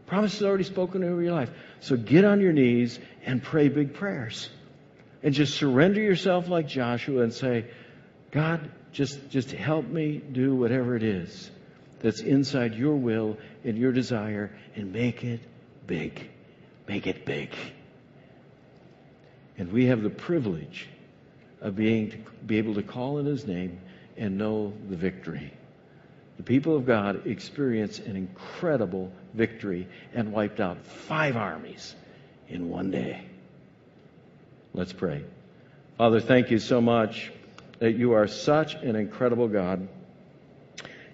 Promise 0.07 0.35
is 0.35 0.43
already 0.43 0.65
spoken 0.65 1.03
over 1.03 1.21
your 1.21 1.33
life. 1.33 1.49
So 1.79 1.95
get 1.95 2.25
on 2.25 2.41
your 2.41 2.51
knees 2.51 2.99
and 3.25 3.41
pray 3.41 3.69
big 3.69 3.93
prayers. 3.93 4.49
And 5.23 5.33
just 5.33 5.55
surrender 5.55 6.01
yourself 6.01 6.49
like 6.49 6.67
Joshua 6.67 7.21
and 7.23 7.33
say, 7.33 7.65
God, 8.31 8.69
just, 8.91 9.29
just 9.29 9.51
help 9.51 9.87
me 9.87 10.17
do 10.17 10.55
whatever 10.55 10.95
it 10.97 11.03
is 11.03 11.49
that's 12.01 12.19
inside 12.21 12.73
your 12.73 12.95
will 12.95 13.37
and 13.63 13.77
your 13.77 13.91
desire 13.91 14.51
and 14.75 14.91
make 14.91 15.23
it 15.23 15.39
big 15.85 16.29
make 16.91 17.07
it 17.07 17.23
big. 17.25 17.53
And 19.57 19.71
we 19.71 19.85
have 19.85 20.01
the 20.03 20.09
privilege 20.09 20.89
of 21.61 21.73
being 21.77 22.11
to 22.11 22.17
be 22.45 22.57
able 22.57 22.73
to 22.75 22.83
call 22.83 23.17
in 23.19 23.25
his 23.25 23.47
name 23.47 23.79
and 24.17 24.37
know 24.37 24.73
the 24.89 24.97
victory. 24.97 25.53
The 26.35 26.43
people 26.43 26.75
of 26.75 26.85
God 26.85 27.25
experienced 27.27 27.99
an 27.99 28.17
incredible 28.17 29.09
victory 29.33 29.87
and 30.13 30.33
wiped 30.33 30.59
out 30.59 30.83
five 30.85 31.37
armies 31.37 31.95
in 32.49 32.67
one 32.67 32.91
day. 32.91 33.23
Let's 34.73 34.91
pray. 34.91 35.23
Father, 35.97 36.19
thank 36.19 36.51
you 36.51 36.59
so 36.59 36.81
much 36.81 37.31
that 37.79 37.93
you 37.93 38.11
are 38.13 38.27
such 38.27 38.73
an 38.75 38.97
incredible 38.97 39.47
God. 39.47 39.87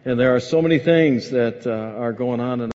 And 0.06 0.20
there 0.20 0.34
are 0.36 0.40
so 0.40 0.60
many 0.60 0.80
things 0.80 1.30
that 1.32 1.68
uh, 1.68 1.72
are 2.02 2.14
going 2.14 2.40
on 2.40 2.62
in 2.62 2.66